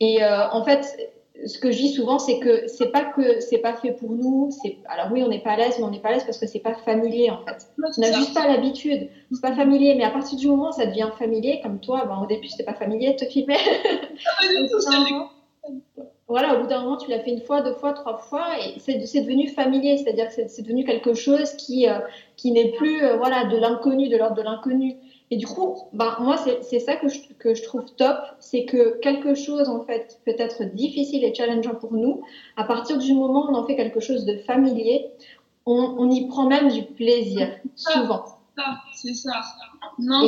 Et 0.00 0.22
euh, 0.24 0.48
en 0.50 0.64
fait, 0.64 1.12
ce 1.44 1.58
que 1.58 1.72
je 1.72 1.76
dis 1.76 1.88
souvent, 1.92 2.18
c'est 2.18 2.38
que 2.38 2.68
c'est 2.68 2.90
pas 2.90 3.04
que 3.04 3.40
c'est 3.40 3.58
pas 3.58 3.74
fait 3.74 3.92
pour 3.92 4.12
nous. 4.12 4.50
Alors 4.86 5.08
oui, 5.12 5.22
on 5.22 5.28
n'est 5.28 5.40
pas 5.42 5.52
à 5.52 5.56
l'aise, 5.56 5.74
mais 5.78 5.84
on 5.84 5.90
n'est 5.90 6.00
pas 6.00 6.08
à 6.10 6.12
l'aise 6.12 6.24
parce 6.24 6.38
que 6.38 6.46
c'est 6.46 6.60
pas 6.60 6.74
familier 6.74 7.30
en 7.30 7.44
fait. 7.44 7.68
On 7.78 8.00
n'a 8.00 8.12
juste 8.12 8.34
pas 8.34 8.46
l'habitude. 8.46 9.08
C'est 9.30 9.42
pas 9.42 9.54
familier, 9.54 9.94
mais 9.94 10.04
à 10.04 10.10
partir 10.10 10.38
du 10.38 10.46
moment 10.46 10.68
où 10.68 10.72
ça 10.72 10.86
devient 10.86 11.10
familier, 11.18 11.60
comme 11.62 11.80
toi, 11.80 12.04
ben, 12.06 12.18
au 12.22 12.26
début 12.26 12.48
c'était 12.48 12.64
pas 12.64 12.74
familier 12.74 13.12
de 13.12 13.16
te 13.16 13.24
filmer. 13.24 13.56
Ah, 13.58 14.42
voilà, 16.32 16.56
au 16.56 16.62
bout 16.62 16.66
d'un 16.66 16.80
moment, 16.80 16.96
tu 16.96 17.10
l'as 17.10 17.20
fait 17.20 17.30
une 17.30 17.42
fois, 17.42 17.60
deux 17.60 17.74
fois, 17.74 17.92
trois 17.92 18.16
fois, 18.16 18.46
et 18.58 18.78
c'est 18.78 19.20
devenu 19.20 19.48
familier, 19.48 19.98
c'est-à-dire 19.98 20.28
que 20.28 20.48
c'est 20.48 20.62
devenu 20.62 20.82
quelque 20.82 21.12
chose 21.12 21.52
qui, 21.56 21.86
euh, 21.86 21.98
qui 22.36 22.52
n'est 22.52 22.72
plus 22.72 23.04
euh, 23.04 23.18
voilà, 23.18 23.44
de 23.44 23.58
l'inconnu, 23.58 24.08
de 24.08 24.16
l'ordre 24.16 24.36
de 24.36 24.40
l'inconnu. 24.40 24.96
Et 25.30 25.36
du 25.36 25.46
coup, 25.46 25.76
ben, 25.92 26.16
moi, 26.20 26.38
c'est 26.38 26.78
ça 26.78 26.96
que 26.96 27.08
je, 27.08 27.18
que 27.38 27.54
je 27.54 27.62
trouve 27.62 27.84
top, 27.96 28.16
c'est 28.38 28.64
que 28.64 28.98
quelque 29.00 29.34
chose, 29.34 29.68
en 29.68 29.84
fait, 29.84 30.20
peut 30.24 30.34
être 30.38 30.64
difficile 30.74 31.22
et 31.22 31.34
challengeant 31.34 31.74
pour 31.74 31.92
nous, 31.92 32.22
à 32.56 32.64
partir 32.64 32.96
du 32.96 33.12
moment 33.12 33.44
où 33.44 33.52
on 33.52 33.54
en 33.54 33.66
fait 33.66 33.76
quelque 33.76 34.00
chose 34.00 34.24
de 34.24 34.38
familier, 34.38 35.10
on, 35.66 35.96
on 35.98 36.10
y 36.10 36.28
prend 36.28 36.46
même 36.46 36.68
du 36.68 36.82
plaisir, 36.82 37.48
souvent. 37.76 38.24
C'est 38.94 39.12
ça, 39.12 39.32
Non, 39.98 40.26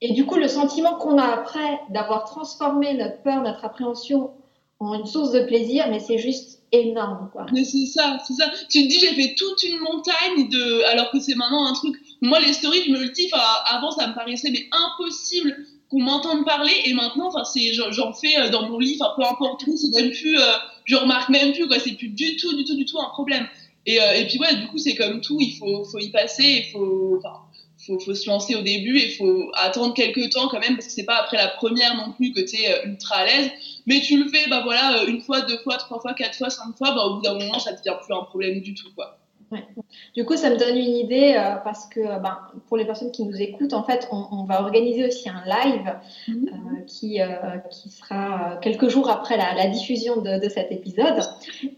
et, 0.00 0.08
et 0.08 0.12
du 0.14 0.24
coup, 0.24 0.36
le 0.36 0.48
sentiment 0.48 0.94
qu'on 0.94 1.18
a 1.18 1.26
après 1.26 1.80
d'avoir 1.90 2.24
transformé 2.24 2.94
notre 2.94 3.20
peur, 3.20 3.42
notre 3.42 3.66
appréhension 3.66 4.30
en 4.78 4.94
une 4.94 5.06
source 5.06 5.32
de 5.32 5.40
plaisir, 5.40 5.86
mais 5.90 6.00
c'est 6.00 6.18
juste 6.18 6.60
énorme, 6.72 7.30
quoi. 7.32 7.46
Mais 7.52 7.64
c'est 7.64 7.86
ça, 7.86 8.18
c'est 8.26 8.34
ça. 8.34 8.50
Tu 8.68 8.82
te 8.82 8.88
dis, 8.88 9.00
j'ai 9.00 9.14
fait 9.14 9.34
toute 9.36 9.62
une 9.62 9.78
montagne 9.78 10.48
de, 10.48 10.82
alors 10.84 11.10
que 11.10 11.20
c'est 11.20 11.34
maintenant 11.34 11.66
un 11.66 11.72
truc. 11.72 11.96
Moi, 12.20 12.40
les 12.40 12.52
stories, 12.52 12.82
je 12.86 12.90
me 12.90 12.98
le 12.98 13.08
dis. 13.10 13.30
avant, 13.66 13.90
ça 13.90 14.06
me 14.08 14.14
paraissait 14.14 14.50
mais 14.50 14.68
impossible 14.72 15.56
qu'on 15.88 16.00
m'entende 16.00 16.44
parler, 16.44 16.72
et 16.84 16.94
maintenant, 16.94 17.28
enfin, 17.28 17.44
c'est, 17.44 17.72
j'en 17.72 18.12
fais 18.12 18.36
euh, 18.38 18.50
dans 18.50 18.68
mon 18.68 18.78
lit, 18.78 18.98
enfin, 19.00 19.12
peu 19.16 19.22
importe 19.22 19.64
où, 19.66 19.76
c'est 19.76 20.00
même 20.00 20.10
plus, 20.10 20.36
euh, 20.36 20.52
je 20.84 20.96
remarque 20.96 21.28
même 21.28 21.52
plus, 21.52 21.68
quoi. 21.68 21.78
C'est 21.78 21.92
plus 21.92 22.08
du 22.08 22.36
tout, 22.36 22.54
du 22.56 22.64
tout, 22.64 22.74
du 22.74 22.84
tout 22.84 22.98
un 22.98 23.08
problème. 23.10 23.46
Et, 23.86 24.00
euh, 24.00 24.14
et 24.14 24.26
puis 24.26 24.38
ouais, 24.38 24.56
du 24.56 24.66
coup, 24.66 24.78
c'est 24.78 24.96
comme 24.96 25.20
tout, 25.20 25.38
il 25.40 25.52
faut, 25.52 25.84
faut 25.84 26.00
y 26.00 26.10
passer, 26.10 26.64
il 26.66 26.72
faut, 26.72 27.18
enfin, 27.18 27.45
faut, 27.86 27.98
faut 27.98 28.14
se 28.14 28.28
lancer 28.28 28.54
au 28.54 28.62
début 28.62 28.98
et 28.98 29.10
faut 29.10 29.50
attendre 29.54 29.94
quelques 29.94 30.30
temps 30.30 30.48
quand 30.48 30.60
même 30.60 30.74
parce 30.74 30.86
que 30.86 30.92
c'est 30.92 31.04
pas 31.04 31.16
après 31.16 31.36
la 31.36 31.48
première 31.48 31.94
non 31.96 32.12
plus 32.12 32.32
que 32.32 32.40
tu 32.40 32.56
es 32.56 32.72
euh, 32.72 32.86
ultra 32.86 33.16
à 33.16 33.26
l'aise. 33.26 33.50
Mais 33.86 34.00
tu 34.00 34.22
le 34.22 34.28
fais, 34.28 34.48
bah 34.48 34.62
voilà, 34.64 35.04
une 35.04 35.20
fois, 35.22 35.42
deux 35.42 35.58
fois, 35.58 35.76
trois 35.76 36.00
fois, 36.00 36.14
quatre 36.14 36.36
fois, 36.36 36.50
cinq 36.50 36.76
fois, 36.76 36.92
bah 36.92 37.04
au 37.04 37.14
bout 37.16 37.22
d'un 37.22 37.34
moment, 37.34 37.58
ça 37.58 37.72
devient 37.72 37.96
plus 38.04 38.14
un 38.14 38.24
problème 38.24 38.60
du 38.60 38.74
tout, 38.74 38.88
quoi. 38.94 39.18
Du 40.14 40.24
coup, 40.24 40.36
ça 40.36 40.50
me 40.50 40.56
donne 40.56 40.76
une 40.76 40.96
idée 40.96 41.34
euh, 41.38 41.56
parce 41.62 41.86
que 41.86 42.00
euh, 42.00 42.18
ben, 42.18 42.38
pour 42.68 42.76
les 42.76 42.84
personnes 42.84 43.12
qui 43.12 43.24
nous 43.24 43.40
écoutent, 43.40 43.74
en 43.74 43.84
fait, 43.84 44.08
on, 44.10 44.44
va 44.44 44.62
organiser 44.62 45.06
aussi 45.06 45.28
un 45.28 45.42
live 45.44 45.94
mhm. 46.28 46.48
euh, 46.48 46.80
qui, 46.86 47.20
qui 47.70 47.90
sera 47.90 48.58
quelques 48.62 48.88
jours 48.88 49.08
après 49.10 49.36
la, 49.36 49.66
diffusion 49.68 50.20
de, 50.20 50.48
cet 50.48 50.72
épisode. 50.72 51.20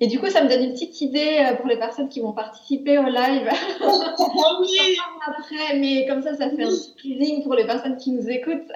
Et 0.00 0.06
du 0.06 0.20
coup, 0.20 0.28
ça 0.28 0.42
me 0.42 0.48
donne 0.48 0.62
une 0.62 0.72
petite 0.72 1.00
idée 1.00 1.46
pour 1.58 1.68
les 1.68 1.76
personnes 1.76 2.08
qui 2.08 2.20
vont 2.20 2.32
participer 2.32 2.98
au 2.98 3.04
live. 3.06 3.48
oui. 4.60 4.96
après, 5.26 5.78
mais 5.78 6.06
comme 6.06 6.22
ça, 6.22 6.34
ça 6.34 6.50
fait 6.50 6.64
un 6.64 6.68
petit 6.68 6.94
teasing 7.00 7.42
pour 7.42 7.54
les 7.54 7.66
personnes 7.66 7.96
qui 7.96 8.12
nous 8.12 8.28
écoutent. 8.28 8.70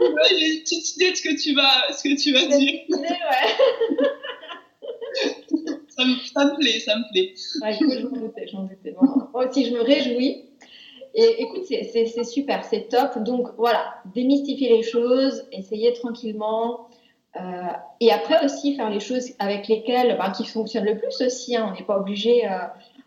ouais, 0.00 0.38
j'ai 0.38 0.54
une 0.54 0.60
petite 0.60 0.96
idée 0.96 1.10
de 1.10 1.16
ce 1.16 1.22
que 1.22 1.40
tu 1.40 1.54
vas, 1.54 1.92
ce 1.92 2.02
que 2.02 2.20
tu 2.20 2.32
vas 2.32 2.46
dire. 2.56 2.80
Idée, 2.88 3.08
ouais. 3.08 4.08
ça, 5.96 6.04
me, 6.04 6.56
plaît, 6.56 6.80
ça 6.80 6.96
me 6.96 7.10
plaît. 7.10 7.34
Ouais, 7.62 7.78
j'en 7.80 8.10
doutais, 8.10 8.46
doutais. 8.52 8.94
moi 9.32 9.46
aussi, 9.46 9.66
je 9.66 9.74
me 9.74 9.82
réjouis. 9.82 10.44
Et 11.14 11.42
écoute, 11.42 11.64
c'est 11.66 12.24
super, 12.24 12.64
c'est 12.64 12.88
top. 12.88 13.22
Donc 13.22 13.48
voilà, 13.58 13.96
démystifier 14.14 14.70
les 14.70 14.82
choses, 14.82 15.44
essayer 15.52 15.92
tranquillement. 15.92 16.88
Euh, 17.40 17.40
et 18.00 18.10
après 18.12 18.44
aussi 18.44 18.76
faire 18.76 18.90
les 18.90 19.00
choses 19.00 19.32
avec 19.38 19.68
lesquelles, 19.68 20.16
bah, 20.18 20.30
qui 20.30 20.44
fonctionnent 20.44 20.86
le 20.86 20.98
plus 20.98 21.20
aussi. 21.24 21.56
Hein. 21.56 21.70
on 21.70 21.78
n'est 21.78 21.86
pas 21.86 21.98
obligé. 21.98 22.46
Euh... 22.46 22.58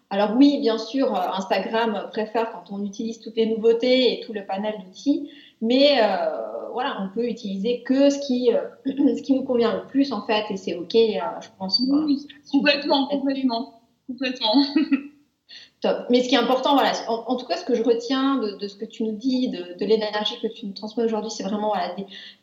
alors 0.09 0.35
oui, 0.37 0.59
bien 0.61 0.77
sûr, 0.77 1.15
euh, 1.15 1.19
Instagram 1.33 2.09
préfère 2.11 2.51
quand 2.51 2.71
on 2.71 2.83
utilise 2.83 3.19
toutes 3.19 3.35
les 3.37 3.47
nouveautés 3.47 4.13
et 4.13 4.19
tout 4.23 4.33
le 4.33 4.45
panel 4.45 4.75
d'outils. 4.83 5.31
Mais 5.61 6.01
euh, 6.01 6.69
voilà, 6.71 6.97
on 7.01 7.13
peut 7.13 7.25
utiliser 7.25 7.83
que 7.83 8.09
ce 8.09 8.19
qui, 8.19 8.53
euh, 8.53 8.61
ce 8.85 9.21
qui 9.21 9.33
nous 9.33 9.43
convient 9.43 9.73
le 9.73 9.87
plus 9.87 10.11
en 10.11 10.25
fait, 10.25 10.45
et 10.49 10.57
c'est 10.57 10.75
ok, 10.75 10.95
euh, 10.95 11.19
je 11.41 11.47
pense. 11.57 11.81
Oui, 11.87 12.27
complètement, 12.51 13.07
complètement, 13.07 13.81
complètement. 14.07 14.65
Top. 15.81 16.07
Mais 16.09 16.23
ce 16.23 16.29
qui 16.29 16.35
est 16.35 16.39
important, 16.39 16.73
voilà, 16.73 16.91
en, 17.07 17.35
tout 17.35 17.45
cas, 17.45 17.57
ce 17.57 17.65
que 17.65 17.75
je 17.75 17.83
retiens 17.83 18.37
de, 18.37 18.67
ce 18.67 18.75
que 18.75 18.85
tu 18.85 19.03
nous 19.03 19.11
dis, 19.11 19.49
de, 19.49 19.85
l'énergie 19.85 20.35
que 20.41 20.47
tu 20.47 20.65
nous 20.65 20.73
transmets 20.73 21.03
aujourd'hui, 21.03 21.29
c'est 21.29 21.43
vraiment 21.43 21.67
voilà, 21.67 21.95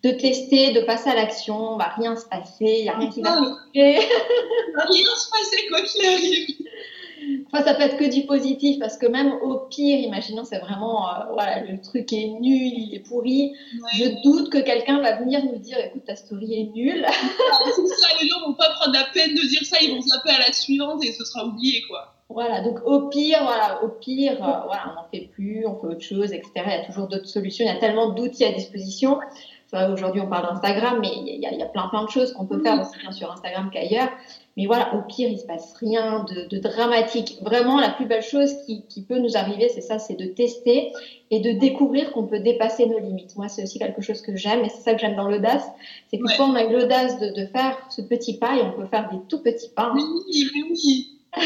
de, 0.04 0.10
tester, 0.12 0.72
de 0.72 0.80
passer 0.80 1.10
à 1.10 1.16
l'action. 1.16 1.76
Va 1.76 1.88
rien 1.96 2.14
se 2.14 2.26
passer, 2.26 2.54
il 2.60 2.82
n'y 2.82 2.88
a 2.88 2.96
rien 2.96 3.10
qui 3.10 3.20
va 3.20 3.34
se 3.34 3.40
passer. 3.40 3.58
rien 4.92 5.16
se 5.16 5.30
passer 5.30 5.68
quoi 5.68 5.80
qu'il 5.82 6.06
arrive. 6.06 6.68
Enfin, 7.46 7.64
ça 7.64 7.74
peut 7.74 7.82
être 7.82 7.96
que 7.96 8.10
du 8.10 8.26
positif 8.26 8.78
parce 8.78 8.96
que 8.96 9.06
même 9.06 9.32
au 9.42 9.58
pire, 9.68 9.98
imaginons 9.98 10.44
c'est 10.44 10.58
vraiment 10.58 11.08
euh, 11.08 11.24
voilà 11.32 11.62
le 11.62 11.80
truc 11.80 12.12
est 12.12 12.26
nul, 12.26 12.72
il 12.76 12.94
est 12.94 13.06
pourri. 13.06 13.52
Je 13.94 14.22
doute 14.22 14.50
que 14.50 14.58
quelqu'un 14.58 15.00
va 15.00 15.16
venir 15.16 15.44
nous 15.44 15.58
dire 15.58 15.78
écoute 15.78 16.04
ta 16.06 16.16
story 16.16 16.60
est 16.60 16.74
nulle. 16.74 17.06
Ah, 17.06 17.64
c'est 17.66 17.86
ça, 17.86 18.08
les 18.20 18.28
gens 18.28 18.46
vont 18.46 18.54
pas 18.54 18.70
prendre 18.70 18.94
la 18.94 19.04
peine 19.12 19.34
de 19.34 19.48
dire 19.48 19.64
ça, 19.64 19.76
ils 19.82 19.94
vont 19.94 20.00
zapper 20.00 20.30
à 20.30 20.38
la 20.38 20.52
suivante 20.52 21.04
et 21.04 21.12
ce 21.12 21.24
sera 21.24 21.46
oublié 21.46 21.82
quoi. 21.88 22.14
Voilà, 22.28 22.62
donc 22.62 22.78
au 22.86 23.08
pire, 23.08 23.40
voilà, 23.42 23.82
au 23.84 23.88
pire, 23.88 24.32
euh, 24.42 24.66
voilà, 24.66 24.90
on 24.90 24.94
n'en 24.94 25.08
fait 25.12 25.28
plus, 25.32 25.66
on 25.66 25.78
fait 25.78 25.86
autre 25.88 26.00
chose, 26.00 26.32
etc. 26.32 26.50
Il 26.56 26.70
y 26.70 26.74
a 26.74 26.84
toujours 26.86 27.06
d'autres 27.06 27.28
solutions, 27.28 27.66
il 27.66 27.68
y 27.68 27.76
a 27.76 27.78
tellement 27.78 28.10
d'outils 28.10 28.44
à 28.44 28.52
disposition. 28.52 29.18
Aujourd'hui, 29.72 30.20
on 30.20 30.28
parle 30.28 30.48
d'Instagram, 30.48 30.98
mais 31.00 31.08
il 31.14 31.40
y, 31.40 31.46
a, 31.46 31.66
plein, 31.66 31.88
plein 31.88 32.04
de 32.04 32.10
choses 32.10 32.34
qu'on 32.34 32.44
peut 32.44 32.60
faire 32.62 32.78
aussi 32.78 32.98
bien 32.98 33.10
sur 33.10 33.32
Instagram 33.32 33.70
qu'ailleurs. 33.72 34.10
Mais 34.56 34.66
voilà, 34.66 34.94
au 34.94 35.02
pire, 35.02 35.30
il 35.30 35.38
se 35.38 35.46
passe 35.46 35.74
rien 35.80 36.24
de, 36.24 36.58
dramatique. 36.58 37.38
Vraiment, 37.40 37.80
la 37.80 37.88
plus 37.88 38.04
belle 38.04 38.22
chose 38.22 38.54
qui, 38.66 39.02
peut 39.02 39.18
nous 39.18 39.36
arriver, 39.36 39.70
c'est 39.70 39.80
ça, 39.80 39.98
c'est 39.98 40.14
de 40.14 40.26
tester 40.26 40.92
et 41.30 41.40
de 41.40 41.52
découvrir 41.52 42.12
qu'on 42.12 42.26
peut 42.26 42.40
dépasser 42.40 42.86
nos 42.86 42.98
limites. 42.98 43.34
Moi, 43.36 43.48
c'est 43.48 43.62
aussi 43.62 43.78
quelque 43.78 44.02
chose 44.02 44.20
que 44.20 44.36
j'aime 44.36 44.62
et 44.64 44.68
c'est 44.68 44.82
ça 44.82 44.92
que 44.92 45.00
j'aime 45.00 45.16
dans 45.16 45.28
l'audace. 45.28 45.66
C'est 46.10 46.18
que 46.18 46.36
quand 46.36 46.50
on 46.50 46.54
a 46.54 46.64
l'audace 46.64 47.18
de, 47.18 47.46
faire 47.46 47.78
ce 47.88 48.02
petit 48.02 48.36
pas 48.36 48.56
et 48.56 48.62
on 48.62 48.72
peut 48.72 48.86
faire 48.86 49.08
des 49.10 49.18
tout 49.28 49.42
petits 49.42 49.70
pas. 49.70 49.92
Oui, 49.94 50.02
oui, 50.26 50.64
oui. 50.70 51.08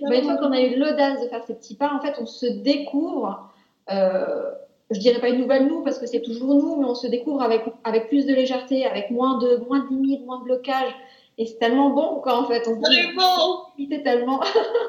une 0.00 0.22
fois 0.22 0.36
qu'on 0.36 0.52
a 0.52 0.60
eu 0.60 0.78
l'audace 0.78 1.20
de 1.20 1.28
faire 1.28 1.42
ces 1.44 1.54
petits 1.54 1.74
pas, 1.74 1.92
en 1.92 2.00
fait, 2.00 2.14
on 2.20 2.26
se 2.26 2.46
découvre. 2.46 3.50
Euh, 3.90 4.52
je 4.92 5.00
dirais 5.00 5.20
pas 5.20 5.28
une 5.28 5.40
nouvelle 5.40 5.66
nous 5.66 5.82
parce 5.82 5.98
que 5.98 6.06
c'est 6.06 6.22
toujours 6.22 6.54
nous, 6.54 6.76
mais 6.76 6.84
on 6.84 6.94
se 6.94 7.08
découvre 7.08 7.42
avec, 7.42 7.62
avec 7.82 8.08
plus 8.08 8.26
de 8.26 8.34
légèreté, 8.34 8.86
avec 8.86 9.10
moins 9.10 9.38
de, 9.38 9.64
moins 9.68 9.80
de 9.80 9.88
limites, 9.88 10.24
moins 10.26 10.38
de 10.38 10.44
blocages. 10.44 10.94
Et 11.40 11.46
c'est 11.46 11.58
tellement 11.58 11.88
bon, 11.88 12.20
quoi, 12.20 12.38
en 12.38 12.46
fait. 12.46 12.68
On 12.68 12.78
tellement 12.78 13.72
C'est 13.78 14.02
tellement. 14.04 14.40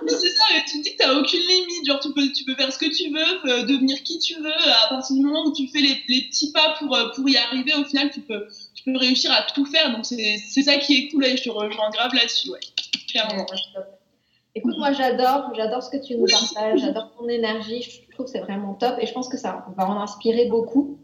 mais 0.04 0.12
c'est 0.12 0.28
ça, 0.32 0.44
tu 0.68 0.80
te 0.80 0.84
dis 0.84 0.98
que 0.98 1.02
tu 1.02 1.08
n'as 1.08 1.14
aucune 1.18 1.40
limite. 1.40 1.88
Genre, 1.88 2.02
tu 2.02 2.12
peux, 2.12 2.30
tu 2.36 2.44
peux 2.44 2.56
faire 2.56 2.74
ce 2.74 2.78
que 2.78 2.94
tu 2.94 3.10
veux, 3.10 3.50
euh, 3.50 3.64
devenir 3.64 4.04
qui 4.04 4.20
tu 4.20 4.36
veux. 4.36 4.52
À 4.52 4.90
partir 4.90 5.16
du 5.16 5.22
moment 5.22 5.46
où 5.46 5.54
tu 5.54 5.70
fais 5.70 5.80
les, 5.80 6.04
les 6.10 6.24
petits 6.24 6.52
pas 6.52 6.76
pour, 6.78 6.94
euh, 6.94 7.06
pour 7.16 7.30
y 7.30 7.38
arriver, 7.38 7.72
au 7.76 7.86
final, 7.86 8.12
tu 8.12 8.20
peux, 8.20 8.48
tu 8.76 8.84
peux 8.84 8.98
réussir 8.98 9.32
à 9.32 9.44
tout 9.44 9.66
faire. 9.66 9.94
Donc, 9.96 10.06
c'est 10.06 10.62
ça 10.62 10.76
qui 10.76 10.98
est 10.98 11.08
cool 11.08 11.24
et 11.24 11.38
je 11.38 11.44
te 11.44 11.50
rejoins 11.50 11.90
grave 11.90 12.14
là-dessus, 12.14 12.50
ouais. 12.50 12.60
Clairement. 13.10 13.46
Écoute, 14.54 14.78
moi 14.78 14.92
j'adore, 14.92 15.54
j'adore 15.56 15.82
ce 15.82 15.90
que 15.90 16.06
tu 16.06 16.18
nous 16.18 16.26
partages, 16.26 16.82
j'adore 16.82 17.14
ton 17.18 17.30
énergie, 17.30 17.82
je 17.82 18.14
trouve 18.14 18.26
que 18.26 18.32
c'est 18.34 18.42
vraiment 18.42 18.74
top 18.74 18.96
et 19.00 19.06
je 19.06 19.14
pense 19.14 19.30
que 19.30 19.38
ça 19.38 19.66
va 19.78 19.88
en 19.88 20.02
inspirer 20.02 20.48
beaucoup. 20.48 20.98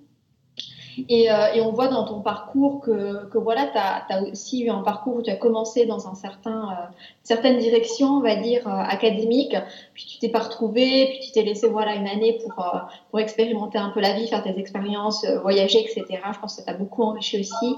Et, 1.09 1.31
euh, 1.31 1.53
et 1.53 1.61
on 1.61 1.71
voit 1.71 1.87
dans 1.87 2.05
ton 2.05 2.21
parcours 2.21 2.81
que, 2.81 3.25
que 3.29 3.37
voilà, 3.37 3.67
tu 3.67 3.77
as, 3.77 4.05
as, 4.09 4.23
aussi 4.23 4.63
eu 4.63 4.69
un 4.69 4.81
parcours 4.81 5.17
où 5.17 5.21
tu 5.21 5.29
as 5.29 5.35
commencé 5.35 5.85
dans 5.85 6.07
un 6.07 6.15
certain, 6.15 6.69
euh, 6.71 6.95
certaine 7.23 7.57
direction, 7.57 8.07
on 8.07 8.21
va 8.21 8.35
dire, 8.35 8.67
euh, 8.67 8.71
académique, 8.71 9.55
puis 9.93 10.05
tu 10.05 10.19
t'es 10.19 10.29
pas 10.29 10.39
retrouvé, 10.39 11.07
puis 11.07 11.19
tu 11.27 11.31
t'es 11.31 11.43
laissé 11.43 11.67
voilà, 11.67 11.95
une 11.95 12.07
année 12.07 12.39
pour, 12.43 12.65
euh, 12.65 12.79
pour 13.09 13.19
expérimenter 13.19 13.77
un 13.77 13.89
peu 13.89 13.99
la 13.99 14.13
vie, 14.13 14.27
faire 14.27 14.43
tes 14.43 14.57
expériences, 14.57 15.25
voyager, 15.41 15.79
etc. 15.81 16.05
Je 16.33 16.39
pense 16.39 16.55
que 16.55 16.61
ça 16.61 16.71
t'a 16.71 16.77
beaucoup 16.77 17.03
enrichi 17.03 17.39
aussi. 17.39 17.75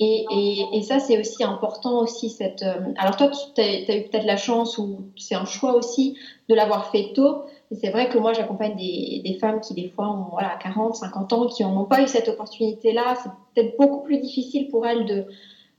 Et, 0.00 0.24
et, 0.30 0.66
et, 0.74 0.82
ça, 0.82 1.00
c'est 1.00 1.18
aussi 1.18 1.42
important 1.42 1.98
aussi. 1.98 2.30
Cette, 2.30 2.62
euh, 2.62 2.92
alors 2.98 3.16
toi, 3.16 3.30
tu 3.54 3.60
as, 3.60 3.96
eu 3.96 4.04
peut-être 4.04 4.26
la 4.26 4.36
chance 4.36 4.78
ou 4.78 5.10
c'est 5.16 5.34
un 5.34 5.44
choix 5.44 5.74
aussi 5.74 6.16
de 6.48 6.54
l'avoir 6.54 6.90
fait 6.92 7.12
tôt. 7.14 7.42
Et 7.70 7.74
c'est 7.74 7.90
vrai 7.90 8.08
que 8.08 8.18
moi, 8.18 8.32
j'accompagne 8.32 8.76
des, 8.76 9.20
des, 9.24 9.38
femmes 9.38 9.60
qui, 9.60 9.74
des 9.74 9.88
fois, 9.90 10.08
ont 10.08 10.30
voilà, 10.30 10.56
40, 10.62 10.96
50 10.96 11.32
ans, 11.32 11.46
qui 11.46 11.62
n'ont 11.62 11.84
pas 11.84 12.02
eu 12.02 12.06
cette 12.06 12.28
opportunité-là. 12.28 13.16
C'est 13.22 13.30
peut-être 13.54 13.76
beaucoup 13.76 14.02
plus 14.02 14.18
difficile 14.18 14.68
pour 14.68 14.86
elles 14.86 15.04
de, 15.04 15.26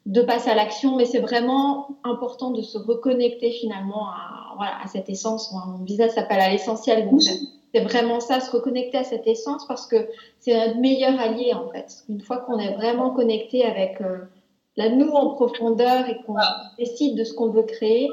de 0.06 0.22
passer 0.22 0.50
à 0.52 0.56
l'action, 0.56 0.96
mais 0.96 1.06
c'est 1.06 1.20
vraiment 1.20 1.88
important 2.04 2.52
de 2.52 2.62
se 2.62 2.78
reconnecter 2.78 3.52
finalement 3.52 4.08
à, 4.08 4.54
voilà, 4.56 4.74
à 4.84 4.88
cette 4.88 5.10
essence. 5.10 5.52
Mon 5.52 5.84
visage 5.84 6.12
s'appelle 6.12 6.40
à 6.40 6.50
l'essentiel 6.50 7.10
c'est 7.74 7.82
vraiment 7.82 8.20
ça, 8.20 8.40
se 8.40 8.52
reconnecter 8.52 8.98
à 8.98 9.04
cette 9.04 9.28
essence 9.28 9.66
parce 9.68 9.86
que 9.86 10.08
c'est 10.40 10.58
notre 10.58 10.80
meilleur 10.80 11.20
allié 11.20 11.54
en 11.54 11.70
fait. 11.70 12.04
Une 12.10 12.22
fois 12.22 12.38
qu'on 12.38 12.58
est 12.58 12.74
vraiment 12.76 13.12
connecté 13.12 13.64
avec 13.64 14.02
euh, 14.02 14.20
la 14.76 14.90
nous 14.90 15.10
en 15.10 15.36
profondeur 15.36 16.10
et 16.10 16.18
qu'on 16.26 16.36
décide 16.78 17.18
de 17.18 17.24
ce 17.24 17.34
qu'on 17.34 17.50
veut 17.50 17.64
créer, 17.64 18.10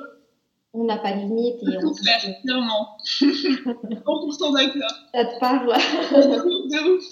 on 0.77 0.85
n'a 0.85 0.99
pas 0.99 1.13
de 1.13 1.21
limite. 1.21 1.63
Et 1.63 1.77
on 1.79 1.95
faire, 1.95 2.21
clairement. 2.43 2.97
100% 3.05 4.55
d'accord. 4.55 4.91
Ça 5.15 5.25
te 5.25 5.41
parle 5.41 5.67
De 5.67 6.95
ouf. 6.95 7.05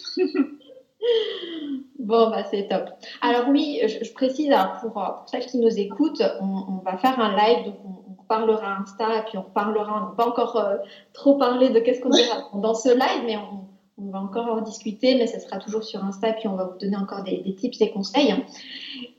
Bon, 1.98 2.30
bah, 2.30 2.44
c'est 2.50 2.68
top. 2.68 2.90
Alors 3.22 3.48
oui, 3.48 3.80
je, 3.82 4.12
précise 4.12 4.52
hein, 4.52 4.72
pour, 4.80 4.92
pour, 4.92 5.24
celles 5.26 5.46
qui 5.46 5.58
nous 5.58 5.78
écoutent, 5.78 6.22
on, 6.40 6.82
va 6.84 6.98
faire 6.98 7.18
un 7.18 7.34
live, 7.34 7.66
donc 7.66 7.76
on, 7.84 7.94
parlera 8.26 8.78
Insta 8.78 9.18
et 9.18 9.22
puis 9.28 9.36
on 9.36 9.42
reparlera, 9.42 10.02
on 10.02 10.06
va 10.06 10.14
pas 10.16 10.26
encore 10.26 10.56
euh, 10.56 10.76
trop 11.12 11.36
parler 11.36 11.68
de 11.68 11.78
qu'est-ce 11.78 12.00
qu'on 12.00 12.08
dira 12.08 12.48
dans 12.54 12.72
ce 12.72 12.88
live, 12.88 13.24
mais 13.26 13.36
on, 13.36 14.10
va 14.10 14.18
encore 14.18 14.46
en 14.46 14.62
discuter, 14.62 15.14
mais 15.16 15.26
ce 15.26 15.38
sera 15.40 15.58
toujours 15.58 15.84
sur 15.84 16.02
Insta 16.02 16.30
et 16.30 16.32
puis 16.34 16.48
on 16.48 16.56
va 16.56 16.64
vous 16.64 16.78
donner 16.78 16.96
encore 16.96 17.22
des, 17.22 17.54
tips 17.54 17.80
et 17.82 17.90
conseils. 17.90 18.34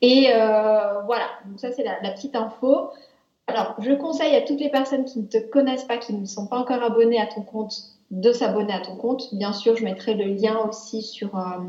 Et 0.02 0.30
euh, 0.34 1.02
voilà, 1.04 1.26
donc 1.46 1.60
ça 1.60 1.72
c'est 1.72 1.84
la, 1.84 2.12
petite 2.12 2.36
info. 2.36 2.90
Alors, 3.48 3.76
je 3.80 3.94
conseille 3.94 4.36
à 4.36 4.42
toutes 4.42 4.60
les 4.60 4.70
personnes 4.70 5.06
qui 5.06 5.20
ne 5.20 5.28
te 5.28 5.38
connaissent 5.38 5.84
pas, 5.84 5.98
qui 5.98 6.14
ne 6.14 6.26
sont 6.26 6.48
pas 6.48 6.58
encore 6.58 6.82
abonnées 6.82 7.20
à 7.20 7.28
ton 7.28 7.42
compte, 7.42 7.74
de 8.10 8.32
s'abonner 8.32 8.74
à 8.74 8.80
ton 8.80 8.96
compte. 8.96 9.34
Bien 9.34 9.54
sûr, 9.54 9.76
je 9.76 9.84
mettrai 9.84 10.16
le 10.16 10.26
lien 10.26 10.58
aussi 10.68 11.04
sur, 11.04 11.38
euh, 11.38 11.60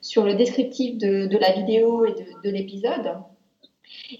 sur 0.00 0.24
le 0.24 0.34
descriptif 0.34 0.98
de, 0.98 1.26
de, 1.26 1.38
la 1.38 1.52
vidéo 1.52 2.04
et 2.04 2.12
de, 2.12 2.24
de 2.42 2.50
l'épisode. 2.50 3.14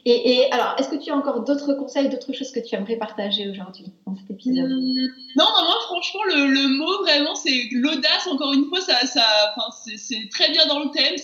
Et, 0.04 0.48
alors, 0.52 0.74
est-ce 0.78 0.88
que 0.88 0.96
tu 0.96 1.10
as 1.10 1.16
encore 1.16 1.44
d'autres 1.44 1.74
conseils, 1.74 2.08
d'autres 2.08 2.32
choses 2.32 2.50
que 2.50 2.60
tu 2.60 2.74
aimerais 2.74 2.96
partager 2.96 3.48
aujourd'hui 3.48 3.86
dans 4.06 4.16
cet 4.16 4.30
épisode? 4.30 4.70
Mmh, 4.70 5.08
Non, 5.36 5.44
moi, 5.44 5.76
franchement, 5.86 6.24
le, 6.24 6.46
le 6.46 6.78
mot 6.78 7.02
vraiment, 7.02 7.34
c'est 7.34 7.68
l'audace. 7.72 8.26
Encore 8.30 8.52
une 8.52 8.66
fois, 8.66 8.80
ça, 8.80 9.04
ça, 9.06 9.54
c'est 9.96 10.28
très 10.30 10.50
bien 10.50 10.66
dans 10.66 10.80
le 10.80 10.90
thème. 10.90 11.16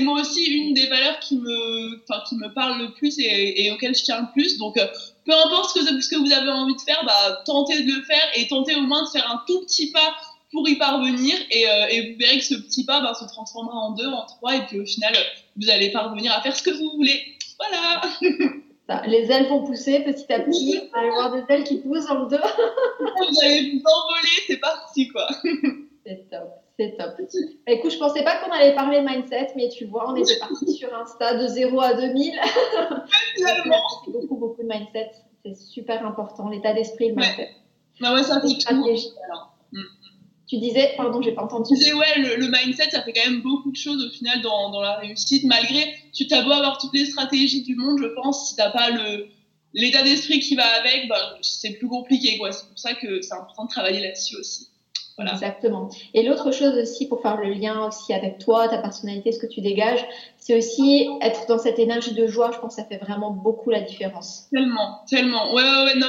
Moi 0.00 0.20
aussi 0.20 0.44
une 0.44 0.74
des 0.74 0.86
valeurs 0.86 1.18
qui 1.20 1.36
me, 1.36 1.96
qui 2.28 2.36
me 2.36 2.52
parle 2.54 2.80
le 2.80 2.92
plus 2.94 3.18
et, 3.18 3.64
et 3.64 3.70
auxquelles 3.72 3.94
je 3.94 4.04
tiens 4.04 4.20
le 4.20 4.32
plus. 4.32 4.58
Donc, 4.58 4.76
euh, 4.78 4.86
peu 5.24 5.32
importe 5.32 5.70
ce 5.70 5.80
que, 5.80 6.00
ce 6.00 6.08
que 6.08 6.16
vous 6.16 6.32
avez 6.32 6.50
envie 6.50 6.74
de 6.74 6.80
faire, 6.80 7.02
bah, 7.04 7.42
tentez 7.44 7.82
de 7.82 7.92
le 7.92 8.02
faire 8.02 8.28
et 8.34 8.46
tentez 8.48 8.74
au 8.74 8.82
moins 8.82 9.02
de 9.02 9.08
faire 9.08 9.30
un 9.30 9.42
tout 9.46 9.60
petit 9.60 9.92
pas 9.92 10.16
pour 10.52 10.68
y 10.68 10.76
parvenir. 10.76 11.36
Et, 11.50 11.68
euh, 11.68 11.86
et 11.90 12.12
vous 12.12 12.18
verrez 12.18 12.38
que 12.38 12.44
ce 12.44 12.54
petit 12.54 12.84
pas 12.84 13.00
bah, 13.00 13.14
se 13.14 13.24
transformera 13.26 13.76
en 13.76 13.90
deux, 13.92 14.08
en 14.08 14.24
trois, 14.26 14.56
et 14.56 14.66
puis 14.66 14.80
au 14.80 14.86
final, 14.86 15.14
vous 15.56 15.70
allez 15.70 15.90
parvenir 15.90 16.32
à 16.32 16.40
faire 16.42 16.56
ce 16.56 16.62
que 16.62 16.70
vous 16.70 16.90
voulez. 16.96 17.20
Voilà. 17.58 18.02
les 19.06 19.30
ailes 19.30 19.48
vont 19.48 19.64
pousser 19.64 20.00
petit 20.00 20.32
à 20.32 20.40
petit. 20.40 20.80
On 20.94 21.00
va 21.00 21.06
avoir 21.06 21.32
des 21.32 21.54
ailes 21.54 21.64
qui 21.64 21.78
poussent 21.78 22.06
dans 22.06 22.24
le 22.24 22.28
dos. 22.28 22.36
vous 23.00 23.42
allez 23.42 23.70
vous 23.70 23.82
envoler, 23.84 24.42
c'est 24.46 24.58
parti 24.58 25.08
quoi. 25.08 25.28
C'est 26.04 26.28
top, 26.30 26.50
c'est 26.78 26.96
top. 26.96 27.14
Bah, 27.18 27.61
écoute, 27.72 27.90
je 27.90 27.98
pensais 27.98 28.22
pas 28.22 28.36
qu'on 28.36 28.50
allait 28.50 28.74
parler 28.74 29.00
mindset, 29.00 29.52
mais 29.56 29.68
tu 29.68 29.86
vois, 29.86 30.10
on 30.10 30.16
était 30.16 30.38
parti 30.38 30.72
sur 30.72 30.94
Insta 30.94 31.34
de 31.34 31.46
0 31.46 31.80
à 31.80 31.94
2000. 31.94 32.32
c'est 33.36 33.44
beaucoup, 34.12 34.36
beaucoup 34.36 34.62
de 34.62 34.68
mindset. 34.68 35.10
C'est 35.44 35.56
super 35.56 36.06
important, 36.06 36.48
l'état 36.48 36.72
d'esprit, 36.72 37.08
le 37.08 37.16
mindset. 37.16 37.50
Bah 38.00 38.14
ouais, 38.14 38.22
ça 38.22 38.40
fait 38.40 38.48
stratégie. 38.48 39.08
Mm. 39.72 39.80
Tu 40.46 40.58
disais, 40.58 40.94
pardon, 40.96 41.22
j'ai 41.22 41.32
pas 41.32 41.44
entendu. 41.44 41.68
Tu 41.68 41.74
disais, 41.74 41.94
ouais, 41.94 42.18
le, 42.18 42.46
mindset, 42.46 42.90
ça 42.90 43.02
fait 43.02 43.12
quand 43.12 43.28
même 43.28 43.42
beaucoup 43.42 43.70
de 43.70 43.76
choses 43.76 44.04
au 44.04 44.10
final 44.10 44.40
dans, 44.42 44.70
dans 44.70 44.80
la 44.80 44.96
réussite, 44.96 45.44
malgré, 45.44 45.94
tu 46.12 46.26
as 46.30 46.42
beau 46.42 46.52
avoir 46.52 46.78
toutes 46.78 46.94
les 46.94 47.06
stratégies 47.06 47.62
du 47.62 47.74
monde, 47.74 47.98
je 48.00 48.08
pense, 48.08 48.50
si 48.50 48.56
t'as 48.56 48.70
pas 48.70 48.90
le, 48.90 49.28
l'état 49.74 50.02
d'esprit 50.02 50.40
qui 50.40 50.54
va 50.54 50.66
avec, 50.80 51.08
ben, 51.08 51.38
c'est 51.40 51.72
plus 51.72 51.88
compliqué. 51.88 52.38
Quoi. 52.38 52.52
C'est 52.52 52.68
pour 52.68 52.78
ça 52.78 52.94
que 52.94 53.22
c'est 53.22 53.34
important 53.34 53.64
de 53.64 53.70
travailler 53.70 54.00
là-dessus 54.00 54.36
aussi. 54.36 54.68
Voilà. 55.16 55.32
Exactement. 55.32 55.88
Et 56.14 56.22
l'autre 56.22 56.52
chose 56.52 56.74
aussi, 56.76 57.06
pour 57.06 57.20
faire 57.20 57.36
le 57.36 57.52
lien 57.52 57.86
aussi 57.86 58.12
avec 58.12 58.38
toi, 58.38 58.68
ta 58.68 58.78
personnalité, 58.78 59.32
ce 59.32 59.38
que 59.38 59.46
tu 59.46 59.60
dégages, 59.60 60.04
c'est 60.38 60.56
aussi 60.56 61.08
être 61.20 61.46
dans 61.46 61.58
cette 61.58 61.78
énergie 61.78 62.14
de 62.14 62.26
joie. 62.26 62.50
Je 62.52 62.58
pense 62.58 62.76
que 62.76 62.82
ça 62.82 62.88
fait 62.88 62.96
vraiment 62.96 63.30
beaucoup 63.30 63.70
la 63.70 63.80
différence. 63.80 64.46
Tellement, 64.50 65.00
tellement. 65.08 65.52
Ouais, 65.52 65.62
ouais, 65.62 65.84
ouais. 65.84 65.94
Non, 65.96 66.08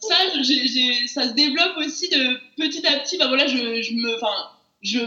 ça, 0.00 0.14
ça 1.06 1.28
se 1.28 1.34
développe 1.34 1.76
aussi 1.78 2.08
de 2.10 2.38
petit 2.56 2.86
à 2.86 2.98
petit. 2.98 3.18
Ben 3.18 3.28
voilà, 3.28 3.46
je, 3.46 3.82
je 3.82 3.94
me, 3.94 4.14
enfin, 4.14 4.32
je 4.82 5.00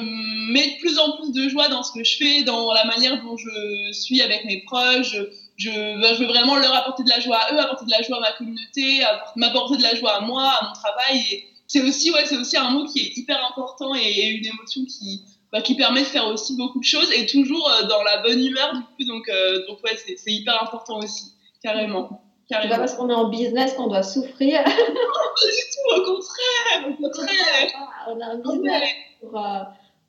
mets 0.52 0.68
de 0.68 0.80
plus 0.80 1.00
en 1.00 1.18
plus 1.18 1.32
de 1.32 1.48
joie 1.48 1.70
dans 1.70 1.84
ce 1.84 1.94
que 1.94 2.04
je 2.04 2.18
fais, 2.18 2.44
dans 2.44 2.74
la 2.74 2.86
manière 2.86 3.22
dont 3.24 3.38
je 3.38 3.92
suis 3.94 4.22
avec 4.22 4.46
mes 4.46 4.62
proches. 4.64 5.16
Je, 5.58 5.70
ben, 5.70 6.16
je 6.16 6.22
veux 6.22 6.28
vraiment 6.28 6.56
leur 6.56 6.74
apporter 6.74 7.04
de 7.04 7.10
la 7.10 7.20
joie 7.20 7.38
à 7.38 7.54
eux, 7.54 7.60
apporter 7.60 7.86
de 7.86 7.92
la 7.92 8.02
joie 8.02 8.18
à 8.18 8.20
ma 8.22 8.32
communauté, 8.34 9.04
m'apporter 9.36 9.78
de 9.78 9.84
la 9.84 9.96
joie 9.96 10.16
à 10.16 10.22
moi, 10.22 10.44
à 10.60 10.66
mon 10.68 10.74
travail. 10.74 11.22
Et 11.32 11.48
c'est 11.72 11.82
aussi, 11.82 12.12
ouais, 12.12 12.26
c'est 12.26 12.36
aussi 12.36 12.58
un 12.58 12.70
mot 12.72 12.86
qui 12.86 13.00
est 13.00 13.18
hyper 13.18 13.40
important 13.50 13.96
et 13.96 14.28
une 14.28 14.46
émotion 14.46 14.82
qui, 14.84 15.24
bah, 15.54 15.62
qui 15.62 15.76
permet 15.76 16.02
de 16.02 16.06
faire 16.06 16.28
aussi 16.28 16.58
beaucoup 16.58 16.80
de 16.80 16.84
choses 16.84 17.10
et 17.16 17.26
toujours 17.26 17.70
euh, 17.70 17.88
dans 17.88 18.04
la 18.04 18.22
bonne 18.24 18.44
humeur 18.46 18.74
du 18.74 18.82
coup. 18.82 19.06
Donc, 19.08 19.30
euh, 19.30 19.66
donc 19.68 19.82
ouais, 19.86 19.96
c'est 19.96 20.32
hyper 20.32 20.62
important 20.62 21.00
aussi, 21.00 21.34
carrément. 21.64 22.24
C'est 22.50 22.68
pas 22.68 22.78
parce 22.78 22.96
qu'on 22.96 23.10
est 23.10 23.14
en 23.14 23.30
business 23.30 23.74
qu'on 23.76 23.88
doit 23.88 24.04
souffrir. 24.04 24.60
non, 24.66 24.66
pas 24.66 25.48
du 25.48 25.64
tout, 25.72 26.02
au 26.02 26.16
contraire, 26.16 26.90
au 26.90 26.94
contraire. 27.02 27.72
On 28.10 28.20
a 28.20 28.26
un 28.26 28.38
business 28.40 28.90
pour, 29.22 29.40
euh, 29.40 29.60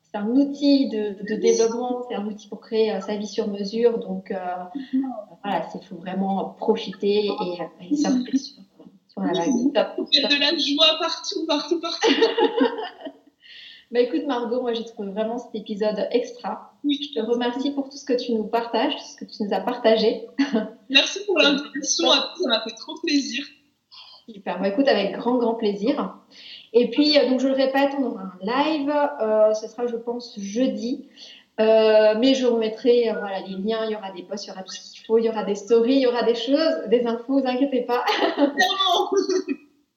c'est 0.03 0.17
un 0.17 0.27
outil 0.27 0.89
de, 0.89 1.15
de 1.23 1.39
développement, 1.39 2.03
c'est 2.09 2.15
un 2.15 2.27
outil 2.27 2.49
pour 2.49 2.59
créer 2.59 2.91
euh, 2.91 2.99
sa 2.99 3.15
vie 3.15 3.27
sur 3.27 3.47
mesure. 3.47 3.99
Donc 3.99 4.31
euh, 4.31 4.37
voilà, 5.41 5.65
il 5.73 5.87
faut 5.87 5.95
vraiment 5.95 6.55
profiter 6.59 7.27
et, 7.27 7.89
et 7.89 7.95
sur, 7.95 8.11
sur 9.13 9.21
la 9.21 9.33
vague. 9.33 9.71
de 9.71 10.39
la 10.39 10.57
joie 10.57 10.97
partout, 10.99 11.45
partout, 11.45 11.79
partout. 11.79 12.07
Bah 13.91 13.99
écoute 13.99 14.25
Margot, 14.25 14.59
moi 14.59 14.73
j'ai 14.73 14.85
trouvé 14.85 15.11
vraiment 15.11 15.37
cet 15.37 15.53
épisode 15.53 16.07
extra. 16.09 16.73
Oui. 16.83 16.99
Je 16.99 17.19
te 17.19 17.23
remercie 17.23 17.69
pour 17.69 17.89
tout 17.89 17.97
ce 17.97 18.05
que 18.05 18.13
tu 18.13 18.33
nous 18.33 18.45
partages, 18.45 18.95
tout 18.95 19.03
ce 19.03 19.15
que 19.17 19.25
tu 19.25 19.43
nous 19.43 19.53
as 19.53 19.59
partagé. 19.59 20.25
Merci 20.89 21.19
pour 21.27 21.37
l'invitation, 21.37 22.09
ça 22.09 22.47
m'a 22.47 22.61
fait 22.63 22.73
trop 22.75 22.95
plaisir. 23.03 23.45
Super, 24.27 24.59
bah 24.59 24.69
écoute 24.69 24.87
avec 24.87 25.11
grand 25.11 25.35
grand 25.35 25.53
plaisir. 25.53 26.15
Et 26.73 26.89
puis 26.89 27.19
euh, 27.19 27.29
donc 27.29 27.39
je 27.39 27.47
le 27.47 27.53
répète, 27.53 27.91
on 27.99 28.05
aura 28.05 28.23
un 28.23 28.39
live, 28.41 28.91
euh, 29.21 29.53
ce 29.53 29.67
sera 29.67 29.85
je 29.85 29.95
pense 29.95 30.39
jeudi. 30.39 31.07
Euh, 31.59 32.15
mais 32.17 32.33
je 32.33 32.47
remettrai 32.47 33.09
euh, 33.09 33.13
voilà, 33.19 33.39
les 33.41 33.55
liens, 33.55 33.85
il 33.85 33.91
y 33.91 33.95
aura 33.95 34.11
des 34.11 34.23
posts, 34.23 34.45
il 34.45 34.49
y 34.49 34.51
aura 34.51 34.63
tout 34.63 34.73
ce 34.73 34.91
qu'il 34.91 35.05
faut, 35.05 35.19
il 35.19 35.25
y 35.25 35.29
aura 35.29 35.43
des 35.43 35.53
stories, 35.53 35.95
il 35.95 36.01
y 36.01 36.07
aura 36.07 36.23
des 36.23 36.33
choses, 36.33 36.87
des 36.87 37.05
infos, 37.05 37.39
vous 37.39 37.47
inquiétez 37.47 37.81
pas. 37.81 38.03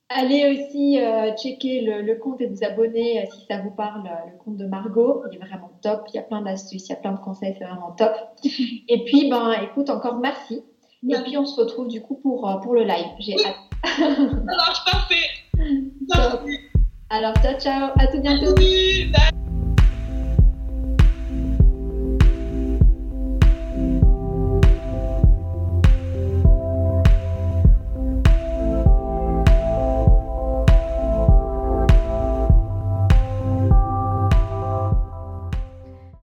Allez 0.08 0.52
aussi 0.52 1.00
euh, 1.00 1.34
checker 1.34 1.80
le, 1.80 2.14
compte 2.16 2.40
et 2.40 2.46
vous 2.46 2.62
abonner 2.62 3.26
si 3.32 3.46
ça 3.46 3.58
vous 3.58 3.70
parle, 3.70 4.04
le 4.04 4.38
compte 4.38 4.56
de 4.56 4.66
Margot. 4.66 5.24
Il 5.32 5.36
est 5.36 5.40
vraiment 5.44 5.72
top. 5.82 6.04
Il 6.12 6.16
y 6.16 6.18
a 6.18 6.22
plein 6.22 6.42
d'astuces, 6.42 6.86
il 6.88 6.90
y 6.90 6.92
a 6.92 6.96
plein 6.96 7.12
de 7.12 7.18
conseils, 7.18 7.56
c'est 7.58 7.64
vraiment 7.64 7.90
top. 7.92 8.12
Et 8.88 9.04
puis, 9.04 9.28
ben, 9.28 9.52
écoute, 9.62 9.90
encore 9.90 10.18
merci. 10.18 10.62
Et 11.08 11.16
puis, 11.24 11.36
on 11.36 11.44
se 11.44 11.60
retrouve 11.60 11.88
du 11.88 12.02
coup 12.02 12.16
pour, 12.22 12.48
pour 12.62 12.74
le 12.74 12.84
live. 12.84 13.06
J'ai 13.18 13.34
hâte. 13.34 13.56
Ça 13.84 14.08
marche 14.44 14.84
parfait. 14.84 15.26
Alors, 17.10 17.34
ciao, 17.42 17.58
ciao. 17.58 17.90
À 17.98 18.06
tout 18.06 18.20
bientôt. 18.20 18.54